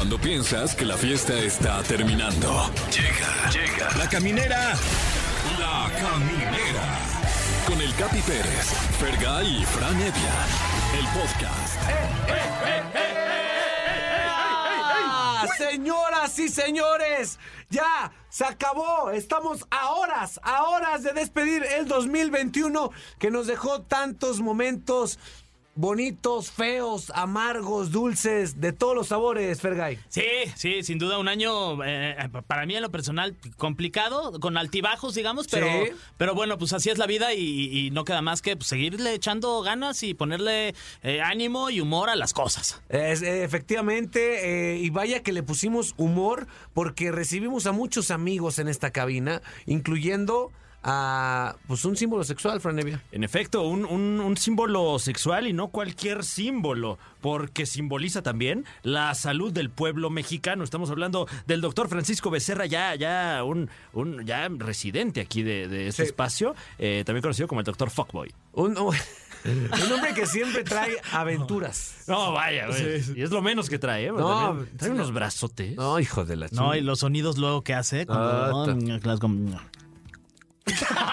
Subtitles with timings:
[0.00, 2.70] Cuando piensas que la fiesta está terminando.
[2.90, 3.96] Llega, llega.
[3.98, 4.72] La caminera.
[5.58, 6.98] La caminera.
[7.66, 10.34] Con el Capi Pérez, Fergay y Fran Evia.
[10.98, 11.82] El podcast.
[14.26, 15.46] ¡Ah!
[15.58, 17.38] Señoras y señores,
[17.68, 19.10] ya se acabó.
[19.10, 25.18] Estamos a horas, a horas de despedir el 2021 que nos dejó tantos momentos
[25.80, 29.98] bonitos, feos, amargos, dulces, de todos los sabores, Fergay.
[30.08, 30.22] Sí,
[30.54, 32.16] sí, sin duda un año eh,
[32.46, 35.92] para mí en lo personal complicado, con altibajos, digamos, pero, Sí.
[36.18, 39.14] pero bueno, pues así es la vida y, y no queda más que pues, seguirle
[39.14, 42.82] echando ganas y ponerle eh, ánimo y humor a las cosas.
[42.90, 48.58] Es, eh, efectivamente, eh, y vaya que le pusimos humor porque recibimos a muchos amigos
[48.58, 50.52] en esta cabina, incluyendo
[50.82, 53.02] a pues un símbolo sexual, Franevia.
[53.12, 59.14] En efecto, un, un- un símbolo sexual y no cualquier símbolo, porque simboliza también la
[59.14, 60.64] salud del pueblo mexicano.
[60.64, 65.88] Estamos hablando del doctor Francisco Becerra, ya, ya un, un ya residente aquí de, de
[65.88, 66.08] este Sí.
[66.08, 68.32] espacio, eh, también conocido como el doctor Fuckboy.
[68.54, 68.94] Un, un
[69.92, 72.04] hombre que siempre trae aventuras.
[72.08, 73.02] No, vaya, güey.
[73.16, 74.12] Y es lo menos que trae, ¿eh?
[74.12, 75.76] No, también trae unos brazotes.
[75.76, 76.76] No, hijo de la No, chingada.
[76.78, 79.60] y los sonidos luego que hace cuando, Ah, ¿no?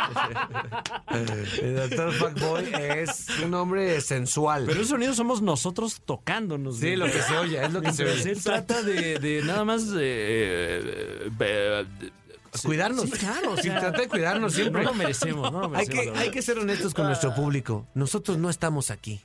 [1.62, 4.66] El doctor Fuckboy es un hombre sensual.
[4.66, 6.80] Pero esos sonidos somos nosotros tocándonos.
[6.80, 8.32] sí, lo que se oye, es lo que se oye.
[8.32, 12.12] él trata de, de nada más eh, eh, eh, eh,
[12.64, 13.06] Cuidarnos.
[13.06, 14.84] Sí, claro, Sí, trata de cuidarnos siempre.
[14.84, 17.88] No lo merecemos, no lo Hay que, hay que ser honestos con nuestro público.
[17.94, 19.22] Nosotros no estamos aquí.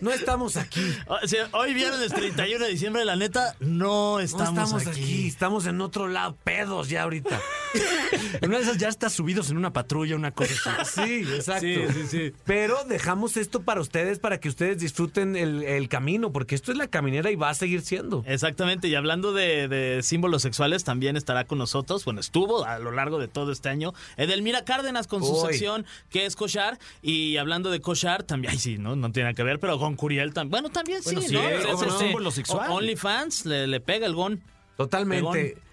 [0.00, 0.94] No estamos aquí.
[1.08, 5.26] O sea, hoy viernes 31 de diciembre, la neta, no No estamos, estamos aquí.
[5.26, 7.40] Estamos en otro lado, pedos ya ahorita.
[8.40, 11.24] En una de esas ya estás subidos en una patrulla, una cosa así.
[11.24, 11.66] Sí, exacto.
[11.66, 12.32] Sí, sí, sí.
[12.44, 16.78] Pero dejamos esto para ustedes, para que ustedes disfruten el, el camino, porque esto es
[16.78, 18.22] la caminera y va a seguir siendo.
[18.26, 22.90] Exactamente, y hablando de, de símbolos sexuales, también estará con nosotros, bueno, estuvo a lo
[22.92, 27.70] largo de todo este año, Edelmira Cárdenas con su sección que es Cochar, y hablando
[27.70, 30.50] de Cochar, también, ay sí, no, no tiene nada que ver, pero con Curiel también,
[30.50, 31.48] bueno, también Bueno, sí, sí, ¿no?
[31.48, 32.70] es Es otro este, símbolo sexual.
[32.70, 34.40] OnlyFans le, le pega el gon.
[34.76, 35.32] Totalmente.
[35.32, 35.67] Pegón.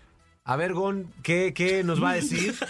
[0.47, 2.53] A ver, Gon, ¿qué, qué nos va a decir?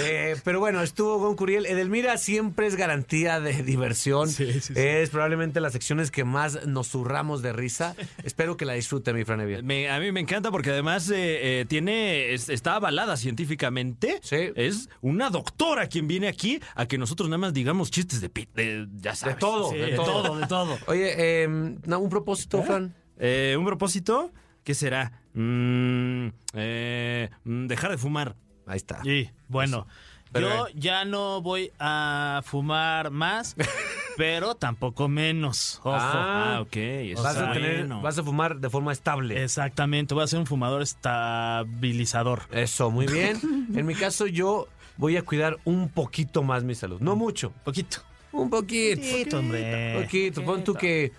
[0.00, 1.66] Eh, pero bueno, estuvo Gon Curiel.
[1.66, 4.28] Edelmira siempre es garantía de diversión.
[4.28, 4.72] Sí, sí, sí.
[4.76, 7.96] Es probablemente las secciones que más nos zurramos de risa.
[8.22, 9.60] Espero que la disfrute, mi Franevia.
[9.62, 11.16] Me- a mí me encanta porque además eh,
[11.60, 14.20] eh, tiene es- está avalada científicamente.
[14.22, 14.50] Sí.
[14.54, 18.86] Es una doctora quien viene aquí a que nosotros nada más digamos chistes de, de
[18.98, 19.38] ya sabes.
[19.38, 20.22] todo, Sí, de de todo.
[20.22, 20.78] todo, de todo.
[20.86, 21.48] Oye,
[21.86, 22.94] no, un propósito, Fran.
[23.20, 24.30] Un propósito,
[24.68, 25.12] ¿qué será?
[25.32, 28.36] Mm, eh, mm, dejar de fumar.
[28.66, 29.00] Ahí está.
[29.02, 29.86] Y bueno,
[30.30, 30.72] Pero, yo eh.
[30.74, 33.56] ya no voy a fumar más,
[34.18, 35.78] pero tampoco menos.
[35.80, 35.94] Ojo.
[35.94, 36.76] Ah, Ah, ok.
[36.76, 38.02] eso Vas a, tener, bueno.
[38.02, 39.42] vas a fumar de forma estable.
[39.42, 42.42] Exactamente, voy a ser un fumador estabilizador.
[42.50, 43.40] Eso, muy bien.
[43.74, 44.68] En mi caso, yo
[44.98, 47.00] voy a cuidar un poquito más mi salud.
[47.00, 47.54] No mucho.
[47.64, 48.02] Poquito.
[48.32, 49.00] Un poquito.
[49.00, 49.96] Poquito, hombre.
[49.96, 50.44] Un poquito.
[50.44, 51.10] Pon tú que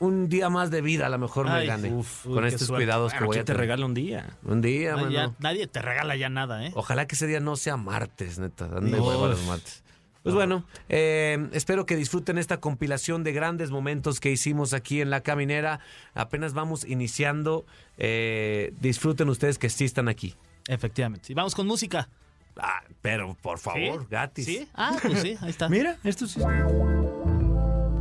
[0.00, 1.92] un día más de vida a lo mejor me gane.
[1.92, 2.84] uf, uy, con estos suerte.
[2.84, 4.36] cuidados que Bueno, voy ¿quién a te regala un día?
[4.44, 5.10] Un día, Ay, mano.
[5.12, 6.72] ya nadie te regala ya nada, ¿eh?
[6.74, 8.64] Ojalá que ese día no sea martes, neta.
[8.64, 9.84] Ande hueva los martes.
[10.22, 15.08] Pues bueno, eh, espero que disfruten esta compilación de grandes momentos que hicimos aquí en
[15.08, 15.80] La Caminera.
[16.12, 17.64] Apenas vamos iniciando.
[17.96, 20.34] Eh, disfruten ustedes que sí están aquí.
[20.68, 21.32] Efectivamente.
[21.32, 22.10] Y vamos con música.
[22.58, 24.06] Ah, pero por favor, ¿Sí?
[24.10, 24.44] gratis.
[24.44, 24.68] ¿Sí?
[24.74, 25.68] Ah, pues sí, ahí está.
[25.70, 26.40] Mira, esto sí.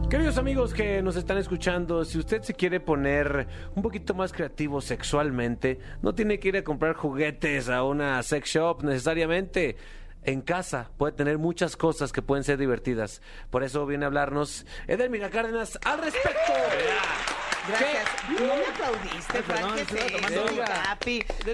[0.10, 4.82] Queridos amigos que nos están escuchando, si usted se quiere poner un poquito más creativo
[4.82, 9.78] sexualmente, no tiene que ir a comprar juguetes a una sex shop necesariamente.
[10.24, 13.22] En casa puede tener muchas cosas que pueden ser divertidas.
[13.52, 16.54] Por eso viene a hablarnos Edelmira Cárdenas al respecto.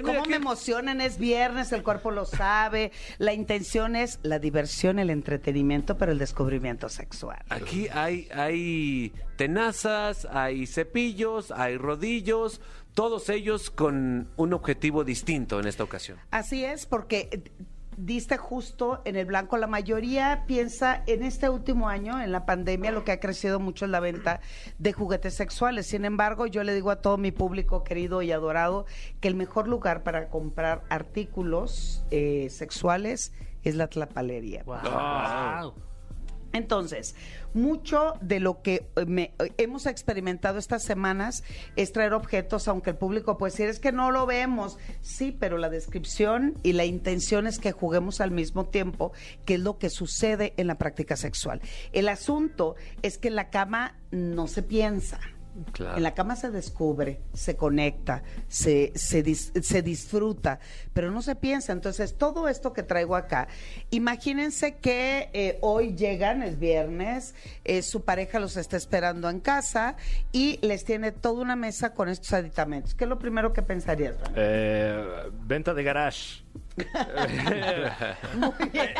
[0.03, 1.01] ¿Cómo me emocionan?
[1.01, 2.91] Es viernes, el cuerpo lo sabe.
[3.17, 7.43] La intención es la diversión, el entretenimiento, pero el descubrimiento sexual.
[7.49, 12.61] Aquí hay, hay tenazas, hay cepillos, hay rodillos,
[12.93, 16.17] todos ellos con un objetivo distinto en esta ocasión.
[16.31, 17.51] Así es, porque
[17.97, 19.57] diste justo en el blanco.
[19.57, 23.85] La mayoría piensa en este último año, en la pandemia, lo que ha crecido mucho
[23.85, 24.41] es la venta
[24.77, 25.87] de juguetes sexuales.
[25.87, 28.85] Sin embargo, yo le digo a todo mi público querido y adorado
[29.19, 33.33] que el mejor lugar para comprar artículos eh, sexuales
[33.63, 34.63] es la tlapalería.
[34.63, 35.73] Wow.
[36.55, 37.15] Entonces,
[37.53, 41.43] mucho de lo que eh, me- eh, hemos experimentado estas semanas
[41.75, 44.77] es traer objetos, aunque el público puede decir, es que no lo vemos.
[45.01, 49.11] Sí, pero la descripción y la intención es que juguemos al mismo tiempo,
[49.45, 51.61] que es lo que sucede en la práctica sexual.
[51.91, 55.19] El asunto es que en la cama no se piensa.
[55.71, 55.97] Claro.
[55.97, 60.59] En la cama se descubre, se conecta, se, se, dis- se disfruta,
[60.93, 61.71] pero no se piensa.
[61.71, 63.47] Entonces, todo esto que traigo acá,
[63.89, 69.95] imagínense que eh, hoy llegan, es viernes, eh, su pareja los está esperando en casa
[70.31, 72.93] y les tiene toda una mesa con estos aditamentos.
[72.93, 74.15] ¿Qué es lo primero que pensarías?
[74.35, 75.03] Eh,
[75.45, 76.43] venta de garage.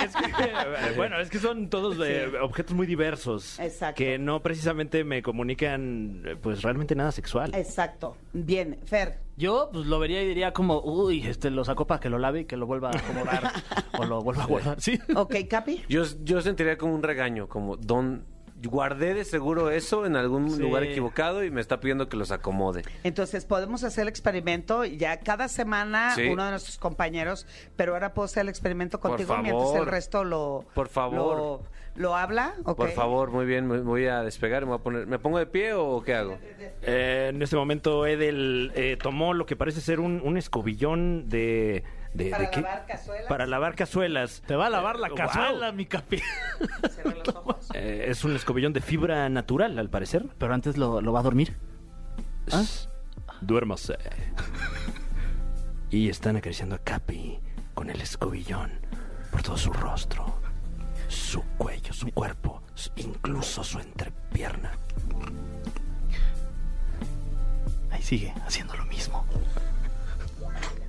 [0.05, 3.59] Es que, bueno, es que son todos eh, objetos muy diversos.
[3.59, 3.97] Exacto.
[3.97, 7.53] Que no precisamente me comunican, pues realmente nada sexual.
[7.53, 8.15] Exacto.
[8.33, 9.19] Bien, Fer.
[9.37, 12.41] Yo pues lo vería y diría como, uy, este lo sacó para que lo lave
[12.41, 13.51] y que lo vuelva a acomodar
[13.99, 14.81] o lo vuelva a guardar.
[14.81, 14.97] Sí.
[15.13, 15.83] Ok, Capi.
[15.89, 18.23] Yo, yo sentiría como un regaño, como don
[18.63, 20.61] guardé de seguro eso en algún Sí.
[20.61, 22.83] lugar equivocado y me está pidiendo que los acomode.
[23.03, 26.27] Entonces podemos hacer el experimento ya cada semana Sí.
[26.27, 29.79] uno de nuestros compañeros, pero ahora puedo hacer el experimento Por contigo mientras favor.
[29.79, 31.37] el resto lo Por favor.
[31.37, 31.61] lo,
[31.95, 32.55] lo habla.
[32.63, 35.45] Por favor, muy bien, me voy a despegar, me voy a poner, ¿me pongo de
[35.45, 36.37] pie o qué hago?
[36.81, 41.83] Eh, en este momento Edel eh, tomó lo que parece ser un, un escobillón de...
[42.15, 42.61] de- Para de qué?
[42.61, 43.27] lavar cazuelas.
[43.27, 44.41] Para lavar cazuelas.
[44.47, 46.21] Te va a lavar la cazuela, mi capi.
[46.93, 47.55] Cierra los ojos.
[47.73, 50.25] Eh, es un escobillón de fibra natural, al parecer.
[50.37, 51.57] Pero antes lo, lo va a dormir.
[52.51, 52.63] ¿Ah?
[53.41, 53.97] Duérmase.
[55.89, 57.39] y están acariciando a Capi
[57.73, 58.71] con el escobillón
[59.31, 60.39] por todo su rostro,
[61.09, 62.61] su cuello, su cuerpo,
[62.95, 64.71] incluso su entrepierna.
[67.91, 69.25] Ahí sigue haciendo lo mismo.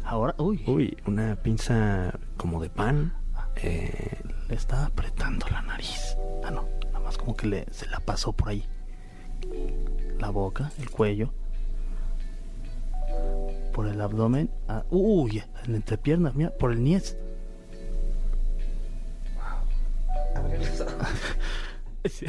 [0.06, 3.12] Ahora, uy, Uy, una pinza como de pan.
[3.56, 6.16] Eh, le está apretando la nariz.
[6.44, 8.64] Ah, no, nada más como que le, se la pasó por ahí.
[10.18, 11.30] La boca, el cuello.
[13.72, 14.50] Por el abdomen.
[14.68, 17.16] Ah, uy, en la entrepierna, mira, por el niés.
[22.08, 22.24] Sí.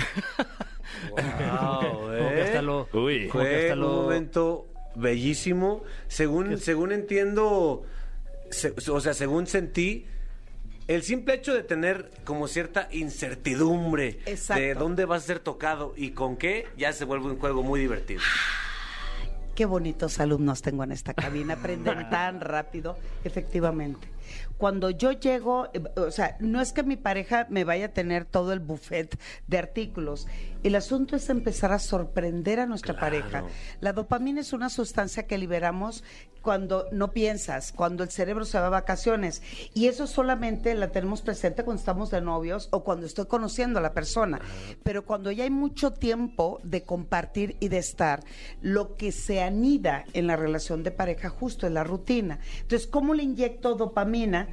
[1.10, 3.28] Como que hasta lo- Uy.
[3.28, 4.66] como que hasta un lo- momento
[4.98, 5.84] bellísimo.
[6.08, 7.84] Según, según entiendo,
[8.52, 10.06] se- o sea, según sentí,
[10.88, 14.62] el simple hecho de tener como cierta incertidumbre Exacto.
[14.62, 17.80] de dónde va a ser tocado y con qué, ya se vuelve un juego muy
[17.80, 18.22] divertido.
[19.56, 24.08] Qué bonitos alumnos tengo en esta cabina, aprenden tan rápido, efectivamente.
[24.58, 28.26] Cuando yo llego, eh, o sea, no es que mi pareja me vaya a tener
[28.26, 29.18] todo el buffet
[29.48, 30.28] de artículos.
[30.64, 33.06] El asunto es empezar a sorprender a nuestra Claro.
[33.20, 33.44] pareja.
[33.80, 36.04] La dopamina es una sustancia que liberamos
[36.42, 39.42] cuando no piensas, cuando el cerebro se va a vacaciones.
[39.74, 43.82] Y eso solamente la tenemos presente cuando estamos de novios o cuando estoy conociendo a
[43.82, 44.40] la persona.
[44.84, 48.24] Pero cuando ya hay mucho tiempo de compartir y de estar,
[48.62, 52.40] lo que se anida en la relación de pareja justo es la rutina.
[52.62, 54.47] Entonces, ¿cómo le inyecto dopamina?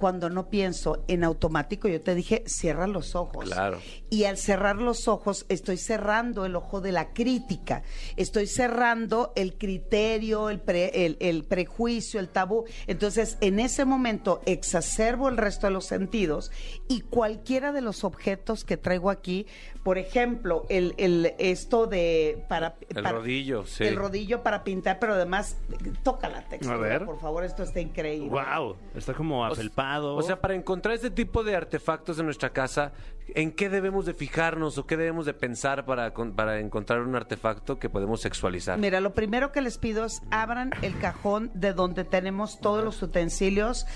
[0.00, 3.44] Cuando no pienso en automático, yo te dije, cierra los ojos.
[3.44, 3.80] Claro.
[4.10, 7.84] Y al cerrar los ojos, estoy cerrando el ojo de la crítica,
[8.16, 12.64] estoy cerrando el criterio, el, pre- el- el prejuicio, el tabú.
[12.88, 16.50] Entonces, en ese momento, exacerbo el resto de los sentidos
[16.88, 19.46] y cualquiera de los objetos que traigo aquí,
[19.84, 23.84] por ejemplo, el, el- esto de para El para- rodillo, sí.
[23.84, 25.56] el rodillo para pintar, pero además
[26.02, 27.04] toca la textura, A ver.
[27.06, 28.28] por favor, esto está increíble.
[28.28, 30.16] wow, está como afelpado.
[30.16, 32.92] O sea, para encontrar este tipo de artefactos en nuestra casa,
[33.34, 37.78] ¿en qué debemos de fijarnos o qué debemos de pensar para, para encontrar un artefacto
[37.78, 38.78] que podemos sexualizar?
[38.78, 43.02] Mira, lo primero que les pido es abran el cajón de donde tenemos todos los
[43.02, 43.86] utensilios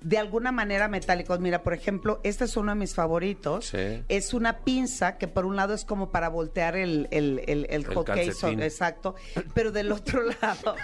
[0.00, 1.40] de alguna manera metálicos.
[1.40, 3.66] Mira, por ejemplo, este es uno de mis favoritos.
[3.66, 4.02] Sí.
[4.08, 7.86] Es una pinza que por un lado es como para voltear el, el, el, el
[8.04, 8.62] calcetín.
[8.62, 9.14] exacto,
[9.54, 10.76] pero del otro lado,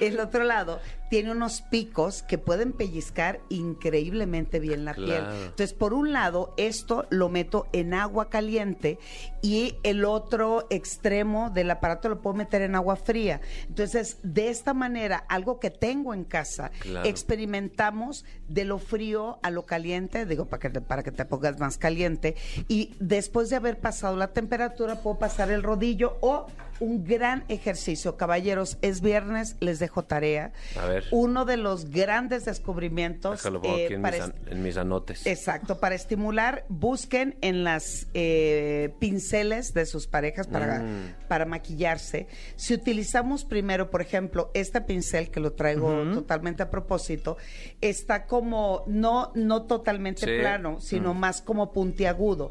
[0.00, 0.80] el otro lado
[1.10, 5.24] tiene unos picos que pueden pellizcar increíblemente bien la piel.
[5.42, 8.98] Entonces, por un lado, esto lo meto en agua caliente
[9.42, 13.40] y el otro extremo del aparato lo puedo meter en agua fría.
[13.68, 17.08] Entonces, de esta manera, algo que tengo en casa, Claro.
[17.08, 21.58] experimentamos de lo frío a lo caliente, digo, para que, te, para que te pongas
[21.58, 22.36] más caliente.
[22.68, 26.46] Y después de haber pasado la temperatura, puedo pasar el rodillo o
[26.80, 28.16] un gran ejercicio.
[28.16, 30.52] Caballeros, es viernes, les dejo tarea.
[30.80, 31.04] A ver.
[31.12, 34.76] Uno de los grandes descubrimientos Déjalo eh, aquí en, para mis, est- an- en mis
[34.76, 35.26] anotes.
[35.26, 41.14] Exacto, para estimular, busquen en las eh, pinceles de sus parejas para, Mm.
[41.28, 42.26] para maquillarse.
[42.56, 47.36] Si utilizamos primero, por ejemplo, este pincel que lo traigo totalmente a propósito,
[47.80, 50.40] está como no, no totalmente Sí.
[50.40, 52.50] plano, sino más como puntiagudo.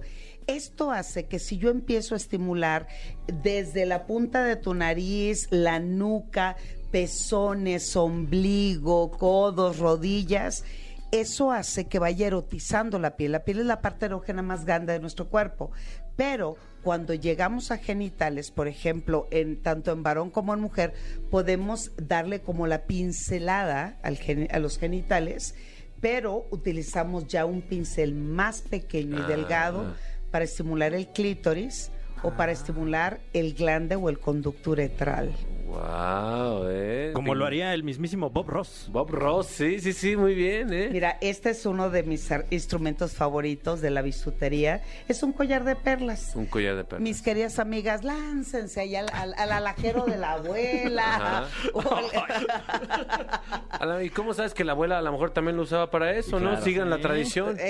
[0.49, 2.87] Esto hace que si yo empiezo a estimular
[3.27, 6.55] desde la punta de tu nariz, la nuca,
[6.89, 10.63] pezones, ombligo, codos, rodillas,
[11.11, 13.33] eso hace que vaya erotizando la piel.
[13.33, 15.69] La piel es la parte erógena más grande de nuestro cuerpo,
[16.15, 20.95] pero cuando llegamos a genitales, por ejemplo, en tanto en varón como en mujer,
[21.29, 24.17] podemos darle como la pincelada al
[24.49, 25.53] a los genitales,
[26.01, 29.93] pero utilizamos ya un pincel más pequeño y delgado
[30.31, 31.91] para estimular el clítoris
[32.23, 35.33] o para estimular el glande o el conducto uretral.
[35.69, 37.11] Wow, eh.
[37.13, 38.87] Como lo haría el mismísimo Bob Ross.
[38.91, 40.89] Bob Ross, sí, sí, sí, muy bien, eh.
[40.91, 44.81] Mira, este es uno de mis instrumentos favoritos de la bisutería.
[45.07, 46.31] Es un collar de perlas.
[46.35, 47.01] Un collar de perlas.
[47.01, 51.47] Mis queridas amigas, láncense ahí al, al- al alajero de la abuela.
[53.79, 56.39] Al- ¿Y cómo sabes que la abuela a lo mejor también lo usaba para eso,
[56.39, 56.59] no?
[56.61, 57.57] Sigan la tradición.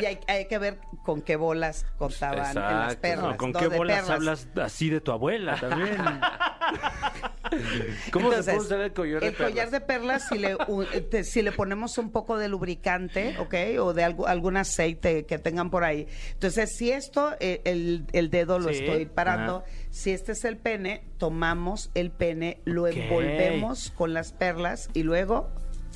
[0.00, 3.00] Y hay, hay que ver con qué bolas cortaban en las Exacto.
[3.02, 3.30] perlas.
[3.32, 4.10] No, ¿Con qué bolas perlas.
[4.10, 5.96] hablas así de tu abuela también?
[8.12, 9.70] ¿Cómo se Entonces, puede usar el collar de el collar perlas?
[9.70, 10.56] de perlas, si le,
[11.10, 13.54] te- si le ponemos un poco de lubricante, ¿ok?
[13.80, 16.06] O de algo, algún aceite que tengan por ahí.
[16.32, 18.80] Entonces, si esto, eh, el, el dedo lo Sí.
[18.80, 24.88] estoy parando, si este es el pene, tomamos el pene, lo envolvemos con las perlas
[24.94, 25.50] y luego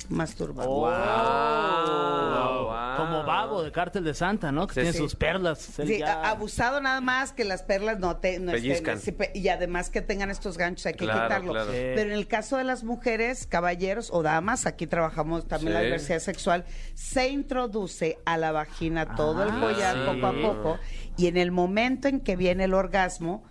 [0.09, 0.65] masturbamos.
[0.67, 0.81] Oh.
[0.81, 2.97] Wow, wow.
[2.97, 4.65] Como babo de Cártel de Santa, ¿no?
[4.67, 4.97] Que Sí, tiene sí.
[4.99, 5.59] sus perlas.
[5.59, 9.31] Sí, ya- abusado nada más que las perlas no te no estén- Pellizcan.
[9.33, 11.51] y además que tengan estos ganchos hay que Claro, quitarlo.
[11.51, 11.71] claro.
[11.71, 11.77] Sí.
[11.77, 16.19] Pero en el caso de las mujeres, caballeros o damas, aquí trabajamos también la diversidad
[16.19, 20.01] sexual, se introduce a la vagina todo el Ah, collar sí.
[20.05, 20.79] poco a poco
[21.17, 23.43] y en el momento en que viene el orgasmo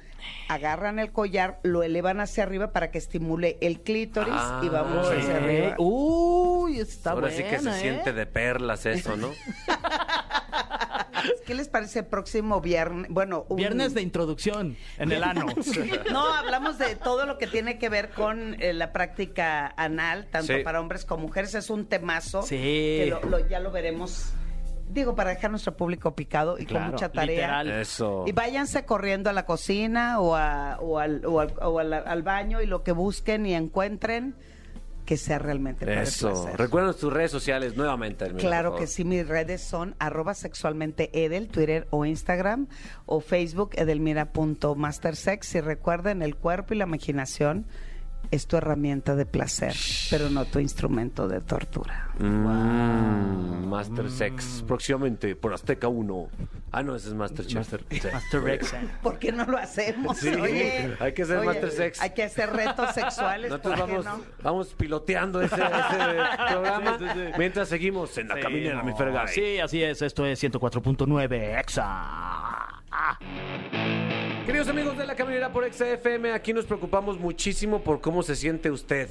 [0.48, 5.12] agarran el collar, lo elevan hacia arriba para que estimule el clítoris y vamos Ah,
[5.12, 5.30] hacia sí.
[5.30, 5.74] arriba.
[5.78, 7.80] Uy, está Ahora buena, sí que se ¿eh?
[7.80, 9.30] siente de perlas eso, ¿no?
[11.44, 13.10] ¿Qué les parece el próximo viernes?
[13.10, 15.46] Bueno, un- Viernes de introducción en el ano.
[16.12, 20.54] No, hablamos de todo lo que tiene que ver con eh, la práctica anal, tanto
[20.54, 20.62] Sí.
[20.62, 21.54] para hombres como mujeres.
[21.54, 22.42] Es un temazo.
[22.42, 22.56] Sí.
[22.56, 24.32] Que lo- lo- ya lo veremos.
[24.88, 27.62] Digo, para dejar nuestro público picado y Claro, con mucha tarea.
[27.62, 27.80] literal.
[27.80, 28.24] Eso.
[28.26, 32.22] Y váyanse corriendo a la cocina o, a- o al, o al- o al- al
[32.22, 34.34] baño y lo que busquen y encuentren
[35.04, 36.30] que sea realmente para el Eso.
[36.30, 36.56] placer.
[36.58, 38.24] Recuerden tus redes sociales nuevamente.
[38.24, 38.88] Hermina, Claro que favor.
[38.88, 42.66] sí, mis redes son arroba sexualmente Edel, Twitter o Instagram,
[43.06, 45.54] o Facebook edelmira.mastersex.
[45.54, 47.66] Y recuerden, el cuerpo y la imaginación
[48.30, 49.74] es tu herramienta de placer,
[50.10, 52.10] pero no tu instrumento de tortura.
[52.18, 54.64] Mm, Master Sex.
[54.66, 56.28] Próximamente por Azteca 1.
[56.72, 57.66] Ah, no, ese es Master Chef.
[57.90, 58.00] Sí.
[58.12, 58.74] Master Rex.
[59.02, 60.18] ¿Por qué no lo hacemos?
[60.18, 62.00] Sí, Oye, hay que hacer oye, Master Sex.
[62.02, 63.50] Hay que hacer retos sexuales.
[63.50, 64.24] Nosotros ¿por qué vamos, no?
[64.42, 67.32] vamos piloteando ese, ese programa Sí, sí, sí.
[67.38, 68.84] mientras seguimos en la Sí, caminera, no.
[68.84, 69.28] mi Fergay.
[69.28, 70.02] Sí, así es.
[70.02, 71.82] Esto es 104.9 Exa.
[72.90, 73.18] Ah.
[74.46, 78.70] Queridos amigos de la caminera por XFM, aquí nos preocupamos muchísimo por cómo se siente
[78.70, 79.08] usted.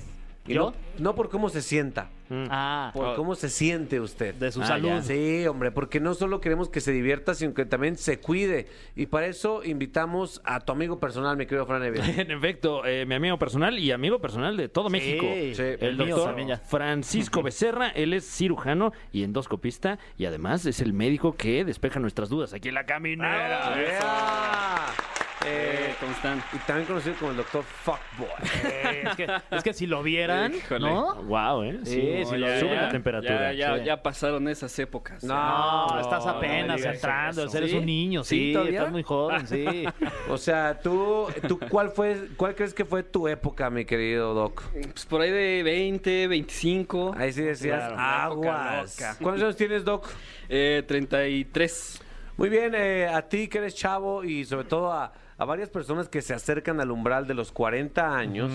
[0.48, 0.72] Y ¿Yo?
[0.72, 4.36] No, no por cómo se sienta, Ah, por cómo se siente usted.
[4.36, 4.89] de su Ah, salud.
[4.89, 5.01] ya.
[5.01, 8.68] Sí, hombre, porque no solo queremos que se divierta, sino que también se cuide.
[8.96, 12.04] Y para eso invitamos a tu amigo personal, mi querido Fran Evia.
[12.22, 15.25] En efecto, eh, mi amigo personal y amigo personal de todo México.
[15.25, 16.58] sí, el mío doctor también ya.
[16.58, 22.30] Francisco Becerra, él es cirujano y endoscopista y además es el médico que despeja nuestras
[22.30, 23.75] dudas aquí en la caminera.
[23.75, 25.25] Yeah.
[25.48, 26.44] Eh, ¿Cómo están?
[26.54, 28.30] y también conocido como el doctor Fuckboy.
[28.64, 30.80] Eh, es, que, es que si lo vieran, Híjole.
[30.90, 31.16] ¿no?
[31.24, 31.80] Wow, ¿eh?
[31.84, 33.54] Sí, sí, lo sube ya- la temperatura.
[33.54, 33.86] Ya, ya, sí.
[33.86, 35.24] ya pasaron esas épocas.
[35.24, 37.58] No, No, estás apenas entrando, eso.
[37.58, 37.78] eres ¿Sí?
[37.78, 38.80] un niño, ¿Sí, sí, todavía?
[38.80, 39.86] estás muy joven, sí.
[40.30, 44.64] O sea, tú, tú ¿cuál fue, cuál crees que fue tu época, mi querido Doc?
[44.72, 47.14] Pues por ahí de 20, 25.
[47.18, 49.00] Ahí sí decías Claro, una época aguas.
[49.00, 49.16] loca.
[49.22, 50.08] ¿Cuántos años tienes, Doc?
[50.50, 52.02] Eh, 33.
[52.38, 56.08] Muy bien, eh, a ti que eres chavo y sobre todo a, a varias personas
[56.08, 58.51] que se acercan al umbral de los 40 años.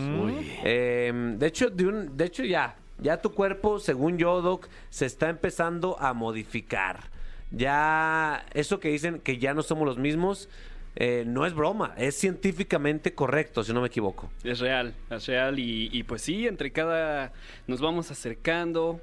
[0.65, 5.07] Eh, de hecho, de, un, de hecho ya, ya tu cuerpo, según yo, Doc, se
[5.07, 7.11] está empezando a modificar.
[7.51, 10.49] Ya, eso que dicen que ya no somos los mismos,
[10.97, 14.31] eh, no es broma, es científicamente correcto, si no me equivoco.
[14.43, 15.59] Es real, es real.
[15.59, 17.33] Y, y pues sí, entre cada.
[17.67, 19.01] Nos vamos acercando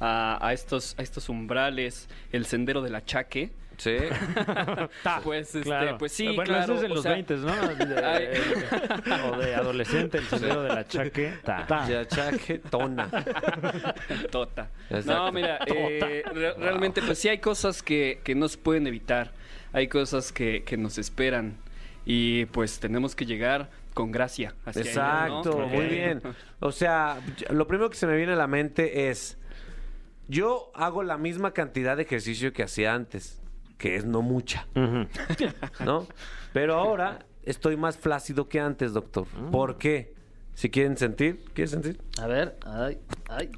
[0.00, 3.50] a, a estos, a estos umbrales, el sendero del achaque.
[3.82, 3.96] Sí.
[5.24, 5.98] Pues, este, Claro.
[5.98, 6.64] pues sí, Bueno, claro.
[6.64, 7.46] eso es en o los sea, 20, ¿no?
[7.76, 8.40] De-
[9.32, 11.66] o de adolescente, el sendero de la chaqueta.
[11.88, 12.06] Ya,
[12.70, 13.08] tona.
[14.30, 14.70] Tota.
[14.90, 15.12] Exacto.
[15.12, 19.32] No, mira, eh, re- realmente pues sí hay cosas que, que no se pueden evitar,
[19.72, 21.56] hay cosas que, que nos esperan
[22.04, 24.54] y pues tenemos que llegar con gracia.
[24.64, 24.82] hacia.
[24.82, 26.22] Exacto, muy bien.
[26.60, 27.20] O sea,
[27.50, 29.38] lo primero que se me viene a la mente es,
[30.28, 33.40] yo hago la misma cantidad de ejercicio que hacía antes,
[33.78, 34.66] que es no mucha.
[35.84, 36.06] ¿no?
[36.52, 39.26] Pero ahora estoy más flácido que antes, doctor.
[39.38, 39.50] Mm.
[39.50, 40.14] ¿Por qué?
[40.54, 42.00] Si quieren sentir, ¿quieren sentir?
[42.20, 42.98] A ver, ay,
[43.28, 43.50] ay.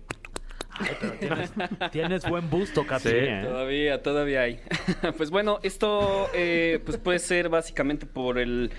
[1.20, 1.52] Tienes,
[1.92, 3.08] tienes buen busto, Capi.
[3.08, 3.14] Sí.
[3.14, 3.42] ¿eh?
[3.44, 4.60] Todavía, todavía hay.
[5.16, 8.70] pues bueno, esto eh, pues puede ser básicamente por el,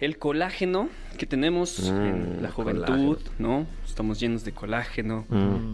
[0.00, 0.88] el colágeno
[1.18, 3.66] que tenemos en la juventud, ¿no?
[3.84, 5.24] Estamos llenos de colágeno,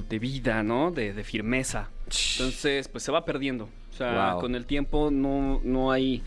[0.08, 0.90] de vida, ¿no?
[0.90, 1.90] De, de firmeza.
[2.38, 3.68] Entonces, pues se va perdiendo.
[3.92, 4.40] O sea, Wow.
[4.40, 6.22] con el tiempo no, no hay...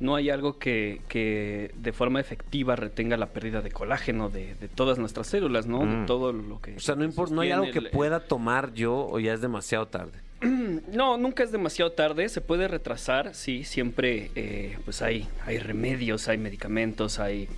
[0.00, 4.68] No hay algo que, que de forma efectiva retenga la pérdida de colágeno de, de
[4.68, 5.84] todas nuestras células, ¿no?
[5.84, 6.76] De todo lo que...
[6.76, 9.40] O sea, no, importa, no hay algo que el- pueda tomar yo o ya es
[9.40, 10.12] demasiado tarde.
[10.92, 16.28] no, nunca es demasiado tarde, se puede retrasar, sí, siempre eh, pues hay, hay remedios,
[16.28, 17.48] hay medicamentos, hay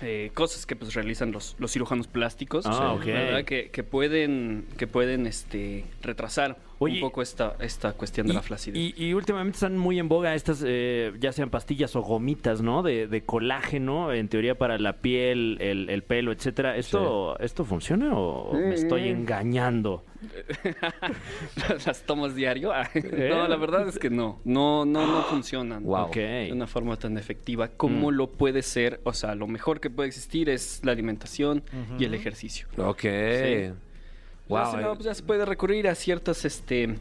[0.00, 2.96] eh, cosas que pues realizan los, los cirujanos plásticos, Ah.
[3.44, 8.42] Que, que pueden, que pueden este, retrasar Oye, un poco esta, esta cuestión de la
[8.42, 8.78] flacidez.
[8.78, 12.82] Y, y últimamente están muy en boga estas, eh, ya sean pastillas o gomitas, ¿no?
[12.82, 16.76] De, de colágeno, en teoría para la piel, el, el pelo, etcétera.
[16.76, 19.16] ¿Esto, ¿Esto funciona o me estoy Mm.
[19.18, 20.04] engañando?
[21.86, 22.72] las tomas diario.
[23.28, 25.82] No, la verdad es que no, no, no, no funcionan.
[25.84, 26.10] Wow.
[26.12, 30.08] De una forma tan efectiva como lo puede ser, o sea, lo mejor que puede
[30.08, 31.62] existir es la alimentación
[31.98, 32.68] y el ejercicio.
[32.78, 33.00] Ok.
[33.02, 33.70] Sí.
[34.48, 34.64] Wow.
[34.64, 36.96] Ya, si no, pues ya se puede recurrir a ciertas, este,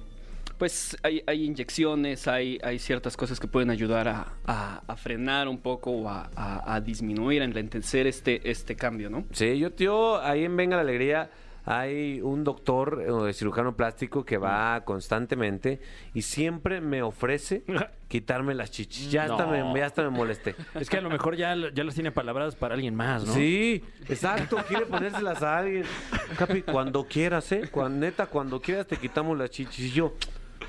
[0.57, 5.47] pues hay, hay inyecciones, hay, hay ciertas cosas que pueden ayudar a, a- a frenar
[5.47, 9.23] un poco o a, a- a disminuir, a enlentecer este, este cambio, ¿no?
[9.31, 11.29] Sí, yo, tío, ahí en Venga la Alegría
[11.69, 15.81] hay un doctor eh, cirujano plástico que va constantemente
[16.13, 17.63] y siempre me ofrece
[18.07, 19.11] quitarme las chichis.
[19.11, 19.73] Ya, hasta, No.
[19.73, 20.55] me, ya hasta me molesté.
[20.75, 23.33] Es que a lo mejor ya, ya las tiene palabras para alguien más, ¿no?
[23.33, 25.83] Sí, exacto, quiere ponérselas a alguien.
[26.37, 27.63] Capi, cuando quieras, ¿eh?
[27.69, 29.87] Cuando, neta, cuando quieras te quitamos las chichis.
[29.87, 30.13] Y yo,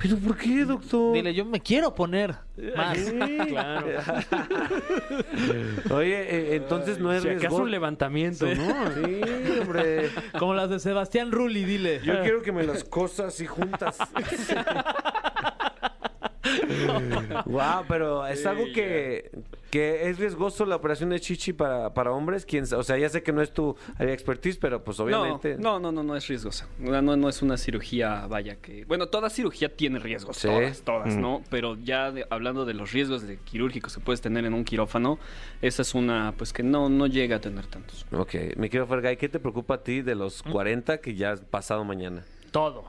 [0.01, 1.15] ¿pero por qué, doctor?
[1.15, 2.35] Dile, yo me quiero poner
[2.77, 2.99] más.
[2.99, 3.19] Sí.
[3.49, 3.87] Claro.
[5.91, 8.69] Oye, eh, entonces no es Si acaso un levantamiento, ¿no?
[8.95, 9.21] Sí,
[9.61, 10.11] hombre.
[10.39, 12.01] Como las de Sebastián Rulli, dile.
[12.05, 13.99] Yo quiero que me las cosas así juntas.
[17.47, 19.31] wow, pero es algo que,
[19.71, 22.45] que es riesgoso la operación de chichi para, para hombres.
[22.47, 25.57] ¿Quién, o sea, ya sé que no es tu área de expertise, pero pues obviamente.
[25.59, 26.69] No, no, no, no, no es riesgosa.
[26.79, 28.85] No, no, no es una cirugía, vaya que...
[28.85, 30.49] Bueno, toda cirugía tiene riesgos, Sí.
[30.49, 31.43] todas, todas, ¿no?
[31.51, 35.19] Pero ya de- hablando de los riesgos de quirúrgicos que puedes tener en un quirófano,
[35.63, 38.07] esa es una, pues que no, no llega a tener tantos.
[38.13, 41.41] Ok, mi querido Fergay, ¿qué te preocupa a ti de los 40 que ya has
[41.41, 42.25] pasado mañana?
[42.51, 42.85] Todo.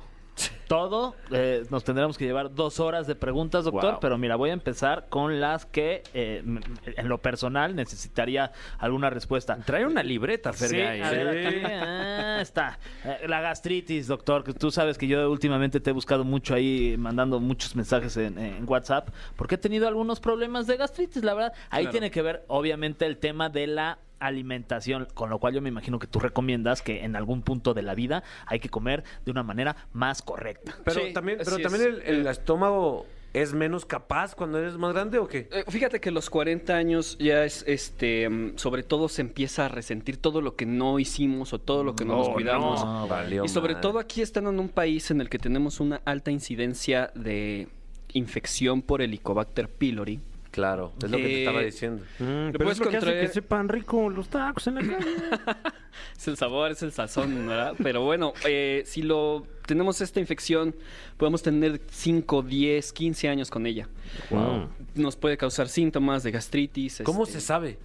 [0.70, 1.16] Todo.
[1.32, 3.94] Eh, nos tendremos que llevar dos horas de preguntas, doctor.
[3.94, 4.00] Wow.
[4.00, 6.44] Pero mira, voy a empezar con las que eh,
[6.86, 9.58] en lo personal necesitaría alguna respuesta.
[9.66, 11.02] Trae una libreta, Sí, Fergay.
[11.02, 12.78] a ver, aquí, ah, está.
[13.04, 16.96] Eh, la gastritis, doctor, que tú sabes que yo últimamente te he buscado mucho ahí,
[17.00, 21.54] mandando muchos mensajes en, en WhatsApp, porque he tenido algunos problemas de gastritis, la verdad.
[21.72, 21.92] Ahí Claro.
[21.94, 26.00] tiene que ver, obviamente, el tema de la alimentación, con lo cual yo me imagino
[26.00, 29.44] que tú recomiendas que en algún punto de la vida hay que comer de una
[29.44, 30.76] manera más correcta.
[30.84, 32.08] Pero Sí, también, pero también es.
[32.08, 35.48] el, el estómago es menos capaz cuando eres más grande o qué?
[35.52, 39.70] Eh, Fíjate que los 40 años ya es, este, mm, sobre todo se empieza a
[39.70, 42.84] resentir todo lo que no hicimos o todo lo que no, nos No, cuidamos.
[42.84, 46.02] no, valió Y sobre todo aquí estando en un país en el que tenemos una
[46.06, 47.68] alta incidencia de
[48.14, 50.20] infección por Helicobacter pylori.
[50.52, 52.04] Claro, es lo que te Eh, estaba diciendo.
[52.20, 55.16] Mm, pero puedes es lo que hace que sepan rico los tacos en la calle.
[56.18, 57.74] Es el sabor, es el sazón, ¿verdad?
[57.82, 60.76] Pero bueno, eh, si lo tenemos esta infección,
[61.18, 63.88] podemos tener 5, 10, 15 años con ella.
[64.30, 64.70] Wow.
[64.96, 67.02] Nos puede causar síntomas de gastritis.
[67.04, 67.78] ¿Cómo este, se sabe?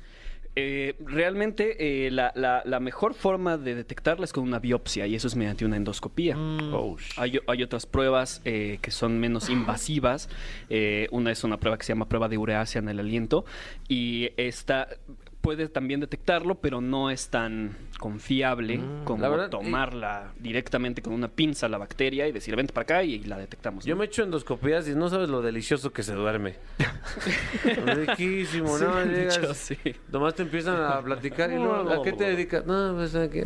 [0.56, 5.14] Eh, realmente eh, la, la- la mejor forma de detectarla es con una biopsia y
[5.16, 6.36] eso es mediante una endoscopía.
[6.38, 10.28] Oh, sh- Hay, hay otras pruebas eh, que son menos invasivas.
[10.70, 13.44] Eh, una es una prueba que se llama prueba de ureasia en el aliento
[13.88, 14.86] y esta
[15.44, 21.28] puede también detectarlo, pero no es tan confiable como la verdad, tomarla directamente con una
[21.28, 23.84] pinza la bacteria y decir, vente para acá y, la detectamos.
[23.84, 23.98] Yo ¿no?
[23.98, 26.54] me echo endoscopías y no sabes lo delicioso que se duerme.
[27.84, 29.02] Riquísimo, ¿no?
[29.02, 29.76] Sí, Llegas, yo sí.
[30.10, 32.64] Nomás te empiezan a platicar y luego, ¿a qué te dedicas?
[32.64, 33.42] No, pues aquí.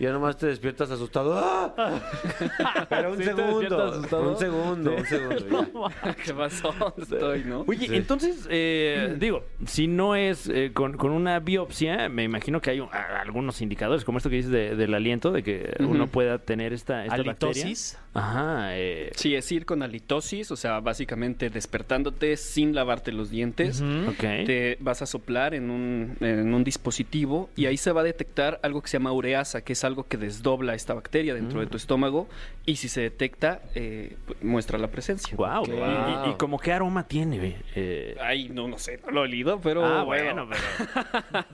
[0.00, 1.34] Ya nomás te despiertas asustado.
[1.36, 1.74] ¡Ah!
[2.88, 3.82] Pero un ¿Sí te segundo.
[3.84, 4.30] asustado?
[4.32, 5.90] Un segundo, un segundo.
[6.04, 6.14] ya.
[6.14, 6.74] ¿Qué pasó?
[6.78, 7.64] ¿Dónde estoy, no?
[7.66, 7.96] Oye, Sí.
[7.96, 12.80] entonces, eh, digo, si no es eh, con, con una biopsia, me imagino que hay
[12.80, 16.12] un- a- algunos indicadores, como esto que dices de- del aliento, de que uno Ujú.
[16.12, 17.66] pueda tener esta, esta bacteria.
[18.12, 18.76] Ajá.
[18.76, 23.80] eh, Sí, es ir con halitosis, o sea, básicamente despertándote sin lavarte los dientes.
[23.82, 24.20] ok.
[24.46, 28.58] Te vas a soplar en un, en un dispositivo y ahí se va a detectar
[28.62, 31.76] algo que se llama ureasa, que es algo que desdobla esta bacteria dentro de tu
[31.76, 32.28] estómago
[32.66, 35.36] y si se detecta, eh, pues, muestra la presencia.
[35.36, 35.64] Wow.
[35.66, 37.56] ¿Y, y- y como qué aroma tiene?
[37.74, 38.16] eh?
[38.20, 40.46] Ay, no, no sé, no lo he olido, pero ah, bueno.
[40.46, 41.44] bueno, pero...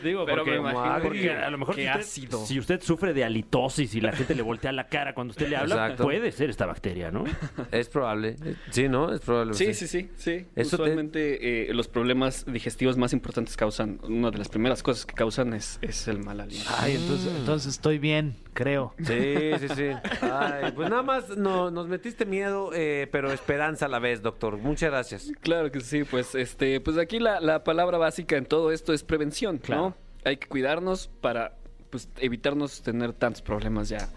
[0.02, 2.46] Digo, Pero porque, me imagino porque que- a lo mejor qué si usted, ácido.
[2.46, 5.56] si usted sufre de halitosis y la gente le voltea la cara cuando usted le
[5.56, 5.95] habla, Exacto.
[6.04, 7.24] Puede ser esta bacteria, ¿no?
[7.72, 8.36] Es probable.
[8.70, 9.12] Sí, ¿no?
[9.12, 9.54] Es probable.
[9.54, 10.46] Sí, sí, sí, sí.
[10.54, 15.06] Eso te- Usualmente eh, los problemas digestivos más importantes causan, una de las primeras cosas
[15.06, 16.70] que causan es, es el mal aliento.
[16.78, 18.94] Ay, entonces, entonces estoy bien, creo.
[18.98, 19.88] Sí, sí, sí.
[20.22, 24.56] Ay, pues nada más no, nos metiste miedo, eh, pero esperanza a la vez, doctor.
[24.58, 25.30] Muchas gracias.
[25.40, 29.02] Claro que sí, pues este, pues aquí la, la palabra básica en todo esto es
[29.02, 29.94] prevención, ¿no?
[30.24, 31.56] Hay que cuidarnos para
[31.90, 34.08] pues evitarnos tener tantos problemas ya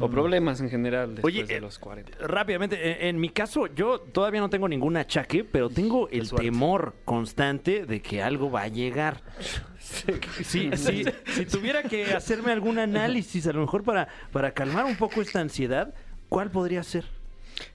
[0.00, 2.26] o problemas en general después Oye, de eh, los 40.
[2.26, 6.94] Rápidamente, en, en mi caso, yo todavía no tengo ningún achaque, pero tengo el temor
[7.04, 9.22] constante de que algo va a llegar.
[9.80, 11.04] Sí, sí,
[11.34, 15.40] si tuviera que hacerme algún análisis, a lo mejor para, para calmar un poco esta
[15.40, 15.94] ansiedad,
[16.28, 17.06] ¿cuál podría ser?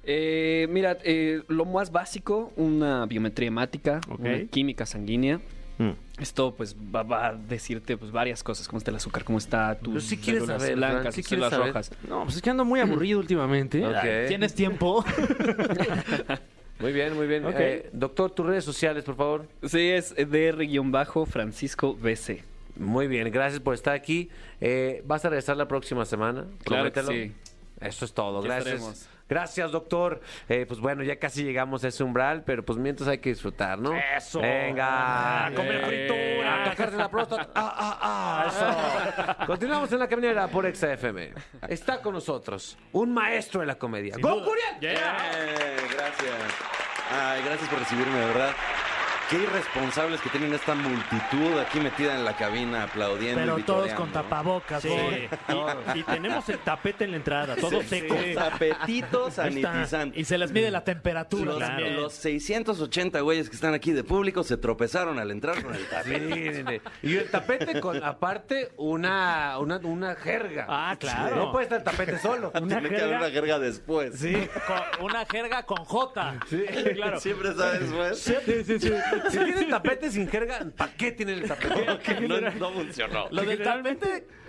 [0.04, 5.42] Eh, mira, eh, lo más básico, una biometría hemática, una química sanguínea.
[5.78, 5.92] Mm.
[6.20, 9.76] Esto pues va, va a decirte pues varias cosas, cómo está el azúcar, cómo está
[9.76, 11.68] tu Pero sí quieres células saber, blancas, tus quieres saber.
[11.68, 11.92] rojas.
[12.08, 13.86] No, pues es que ando muy aburrido últimamente.
[13.86, 13.96] Ok.
[13.96, 15.04] Ay, ¿Tienes tiempo?
[16.78, 17.46] Muy bien, muy bien.
[17.58, 19.48] Eh, doctor, tus redes sociales, por favor.
[19.64, 22.44] Sí, es DR-Francisco BC.
[22.76, 24.30] Muy bien, gracias por estar aquí.
[24.60, 26.46] Eh, ¿Vas a regresar la próxima semana?
[26.66, 27.32] Claro que sí.
[27.80, 28.76] Eso es todo, gracias.
[28.76, 29.08] estaremos.
[29.28, 30.22] Gracias, doctor.
[30.48, 33.80] Eh, pues bueno, ya casi llegamos a ese umbral, pero pues mientras hay que disfrutar,
[33.80, 33.92] ¿no?
[34.16, 34.40] Eso.
[34.40, 35.48] Venga.
[35.48, 36.62] A comer Eh, fritura.
[36.66, 37.50] A tocarse la próstata.
[37.56, 39.36] Ah, ah, ah.
[39.38, 39.46] Eso.
[39.48, 41.34] Continuamos en la caminera por Exa FM.
[41.68, 44.16] Está con nosotros un maestro de la comedia.
[44.20, 44.76] ¡Gon Curiel!
[44.82, 46.34] Eh, gracias.
[47.12, 48.52] Ay, gracias por recibirme, de verdad.
[49.30, 53.40] Qué irresponsables que tienen esta multitud aquí metida en la cabina aplaudiendo.
[53.42, 54.14] Pero y todos con ¿no?
[54.14, 54.90] tapabocas, Sí.
[55.96, 58.16] Y, y tenemos el tapete en la entrada, todo seco.
[58.36, 59.72] Tapetitos Ahí está.
[59.72, 60.20] sanitizantes.
[60.22, 61.96] Y se les mide la temperatura Los, también.
[61.96, 65.88] los 680 güeyes que están aquí de público se tropezaron al entrar con el Sí,
[65.90, 66.82] tapete.
[67.02, 70.66] Y el tapete con, aparte, una, una, una jerga.
[70.70, 71.36] Ah, claro.
[71.36, 72.52] No puede estar el tapete solo.
[72.68, 74.20] Tiene que haber una jerga después.
[74.20, 74.36] Sí,
[74.68, 76.36] con una jerga con J.
[76.48, 76.64] Sí,
[76.96, 77.20] claro.
[77.20, 78.20] Siempre sabes después.
[78.20, 78.94] Sí, sí, sí.
[79.30, 81.86] Si tiene tapete sin jerga, ¿para qué tiene el tapete?
[82.28, 83.28] No, no funcionó.
[83.32, 83.62] Lo del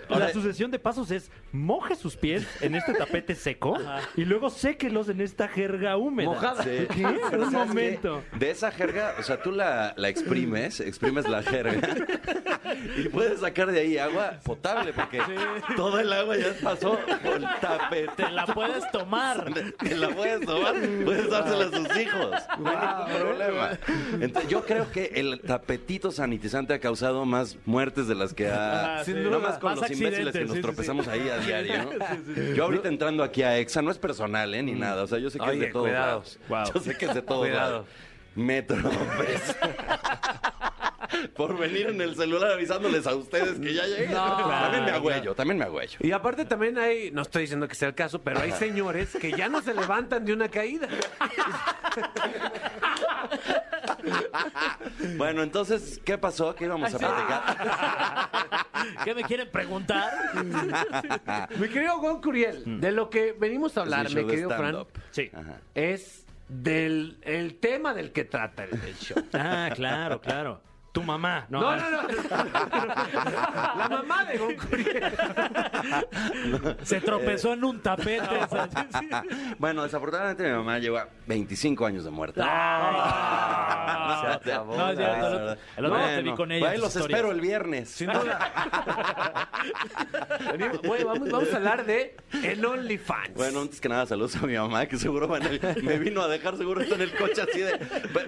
[0.09, 3.77] La sucesión de pasos es moje sus pies en este tapete seco
[4.15, 6.29] y luego séquelos en esta jerga húmeda.
[6.29, 6.63] Mojada.
[6.63, 6.87] Sí.
[6.93, 7.19] ¿Qué?
[7.29, 8.23] Pero Un ¿sabes momento.
[8.33, 8.39] qué?
[8.39, 11.95] De esa jerga, o sea, tú la, la exprimes, exprimes la jerga
[12.97, 15.21] y puedes sacar de ahí agua potable porque
[15.75, 18.11] todo el agua ya pasó por el tapete.
[18.17, 19.51] Te la puedes tomar.
[19.79, 22.31] Te la puedes tomar, puedes dársela a sus hijos.
[22.59, 23.69] No hay ningún problema.
[24.21, 28.99] Entonces, yo creo que el tapetito sanitizante ha causado más muertes de las que ha.
[28.99, 29.13] Ah, sí.
[29.13, 31.83] Nada más con Más los imbéciles que nos tropezamos ahí a diario.
[31.83, 32.53] ¿no?
[32.53, 34.63] Yo ahorita entrando aquí a EXA no es personal, ¿eh?
[34.63, 35.03] Ni nada.
[35.03, 36.39] O sea, yo sé que es de todos lados.
[36.49, 36.73] Wow.
[36.73, 37.87] Yo sé que es de todos lados.
[38.35, 38.77] Metro.
[41.35, 44.07] Por venir en el celular avisándoles a ustedes que ya llegué.
[44.13, 45.97] también me agüello, también me agüello.
[46.01, 49.31] Y aparte también hay, no estoy diciendo que sea el caso, pero hay señores que
[49.31, 50.87] ya no se levantan de una caída.
[55.17, 56.55] Bueno, entonces, ¿qué pasó?
[56.55, 58.67] ¿Qué íbamos a platicar?
[59.03, 60.11] ¿Qué me quieren preguntar?
[61.57, 64.85] Mi querido Gon Curiel, de lo que venimos a hablar, Es mi querido Fran.
[65.11, 65.31] Sí.
[65.75, 69.21] Es del el tema del que trata el, el show.
[69.33, 70.61] Ah, claro, claro.
[70.97, 71.45] Tu mamá.
[71.49, 72.07] No, No, no, no.
[73.77, 75.13] La mamá de Gon Curiel.
[76.81, 78.27] Se tropezó en un tapete.
[79.59, 82.41] Bueno, desafortunadamente mi mamá lleva 25 años de muerte.
[82.43, 84.75] Ah, Se acabó.
[84.75, 86.69] No, cierto, el otro- el otro día te vi con ella.
[86.69, 87.19] Ahí los historias.
[87.19, 87.89] espero el viernes.
[87.91, 88.51] Sin duda.
[90.51, 93.35] Venimos- vamos, vamos a hablar de el OnlyFans.
[93.35, 96.81] Bueno, antes que nada, saludos a mi mamá, que seguro me vino a dejar, seguro
[96.81, 97.77] está en el coche así de...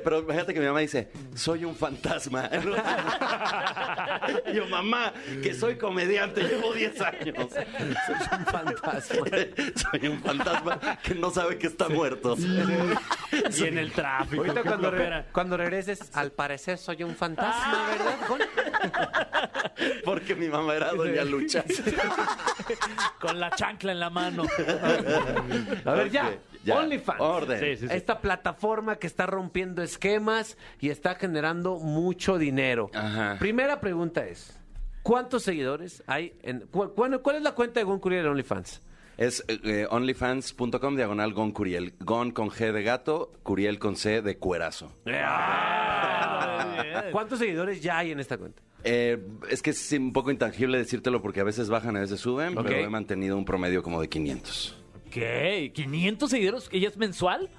[0.03, 2.49] Pero fíjate que mi mamá dice, soy un fantasma.
[4.53, 7.35] Yo, mamá, que soy comediante, llevo 10 años.
[7.55, 9.01] es un fantasma.
[9.91, 12.35] soy un fantasma que no sabe que está muerto.
[13.57, 14.41] Y en el tráfico.
[14.41, 15.25] Ahorita ¿qué cuando, re- flojera?
[15.31, 18.17] cuando regreses, al parecer soy un fantasma, ¿verdad?
[18.27, 18.39] Gon?
[20.03, 21.63] Porque mi mamá era doña Lucha.
[23.19, 24.43] Con la chancla en la mano.
[25.85, 26.31] A ver, ya.
[26.71, 27.21] OnlyFans.
[27.21, 27.59] Orden.
[27.59, 27.93] Sí, sí, sí.
[27.95, 32.89] Esta plataforma que está rompiendo esquemas y está generando mucho dinero.
[32.93, 33.37] Ajá.
[33.39, 34.59] Primera pregunta es,
[35.03, 36.61] ¿cuántos seguidores hay en...
[36.67, 38.81] cu- cuál, cuál es la cuenta de Gon Curiel en OnlyFans?
[39.17, 41.93] Es eh, onlyfans.com diagonal Gon Curiel.
[41.99, 44.93] Gon con G de gato, Curiel con C de cuerazo.
[47.11, 48.61] ¿Cuántos seguidores ya hay en esta cuenta?
[48.83, 52.55] Eh, es que es un poco intangible decírtelo porque a veces bajan, a veces suben,
[52.55, 54.78] pero he mantenido un promedio como de 500.
[55.11, 55.71] ¿Qué?
[55.73, 56.69] ¿500 seguidores?
[56.71, 57.49] ¿Ella es mensual?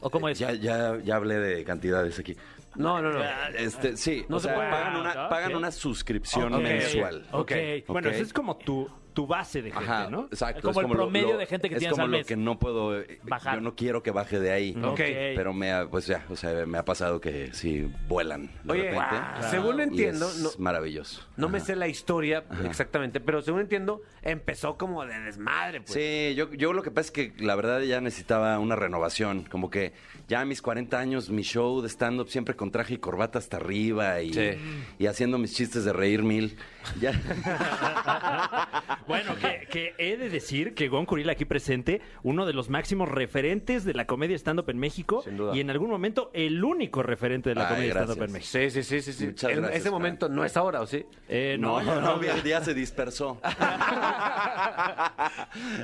[0.00, 0.38] ¿O cómo es?
[0.38, 2.34] Ya, ya, ya hablé de cantidades aquí.
[2.76, 3.20] No, no, no.
[3.58, 4.70] Este, sí, No o se sea, puede.
[4.70, 5.30] pagan, Ah, una, ok.
[5.30, 7.26] pagan una suscripción mensual.
[7.32, 7.52] Ok.
[7.88, 10.24] Bueno, eso es como tu, tu base de gente, Ajá, ¿no?
[10.26, 10.60] exacto.
[10.62, 12.26] Como es el lo- promedio lo- de gente que es tienes como al lo mes.
[12.26, 13.56] que no puedo, eh, Bajar.
[13.56, 14.76] yo no quiero que baje de ahí.
[14.82, 14.96] Ok.
[14.98, 18.82] Pero me ha, pues ya, o sea, me ha pasado que sí vuelan de Oye,
[18.90, 19.16] repente.
[19.50, 21.22] según Y entiendo, es no, maravilloso.
[21.36, 25.92] no me sé la historia exactamente, pero según entiendo, empezó como de desmadre, pues.
[25.92, 29.44] Sí, yo, yo lo que pasa es que la verdad ya necesitaba una renovación.
[29.44, 29.92] Como que
[30.28, 33.56] ya a mis 40 años, mi show de stand-up siempre con traje y corbata hasta
[33.56, 34.50] arriba y, Sí.
[34.98, 36.56] y haciendo mis chistes de reír mil.
[37.00, 37.12] Ya.
[39.06, 43.08] Bueno, que, que he de decir que Gon Curiel aquí presente, uno de los máximos
[43.08, 45.56] referentes de la comedia stand-up en México Sin duda.
[45.56, 48.50] y en algún momento el único referente de la Ay, comedia stand-up en México.
[48.58, 49.12] Sí, sí, sí, sí.
[49.12, 49.26] sí.
[49.26, 51.04] Muchas En gracias, ese momento no es ahora, ¿o sí?
[51.28, 53.40] Eh, No, no, no, el día se dispersó.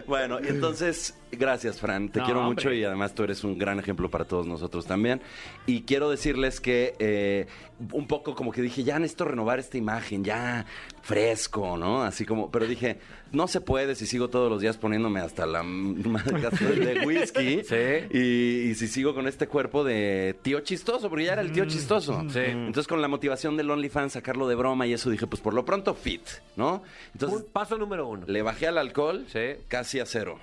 [0.07, 2.09] bueno, y entonces, gracias, Fran.
[2.09, 2.55] Te No, quiero hombre.
[2.55, 5.21] mucho y además tú eres un gran ejemplo para todos nosotros también.
[5.67, 7.47] Y quiero decirles que eh,
[7.93, 10.67] un poco como que dije, ya necesito renovar esta imagen, ya
[11.07, 12.03] fresco, ¿no?
[12.03, 12.99] Así como, pero dije,
[13.31, 17.63] no se puede si sigo todos los días poniéndome hasta la madre de whisky.
[17.63, 18.07] Sí.
[18.19, 21.65] Y, y si sigo con este cuerpo de tío chistoso, porque ya era el tío
[21.67, 22.25] chistoso.
[22.29, 22.41] Sí.
[22.41, 25.65] Entonces, con la motivación del OnlyFans, sacarlo de broma y eso, dije, pues por lo
[25.65, 26.23] pronto, fit,
[26.57, 26.83] ¿no?
[27.13, 28.25] Entonces, Un paso número uno.
[28.27, 29.61] le bajé al alcohol Sí.
[29.69, 30.41] casi a cero.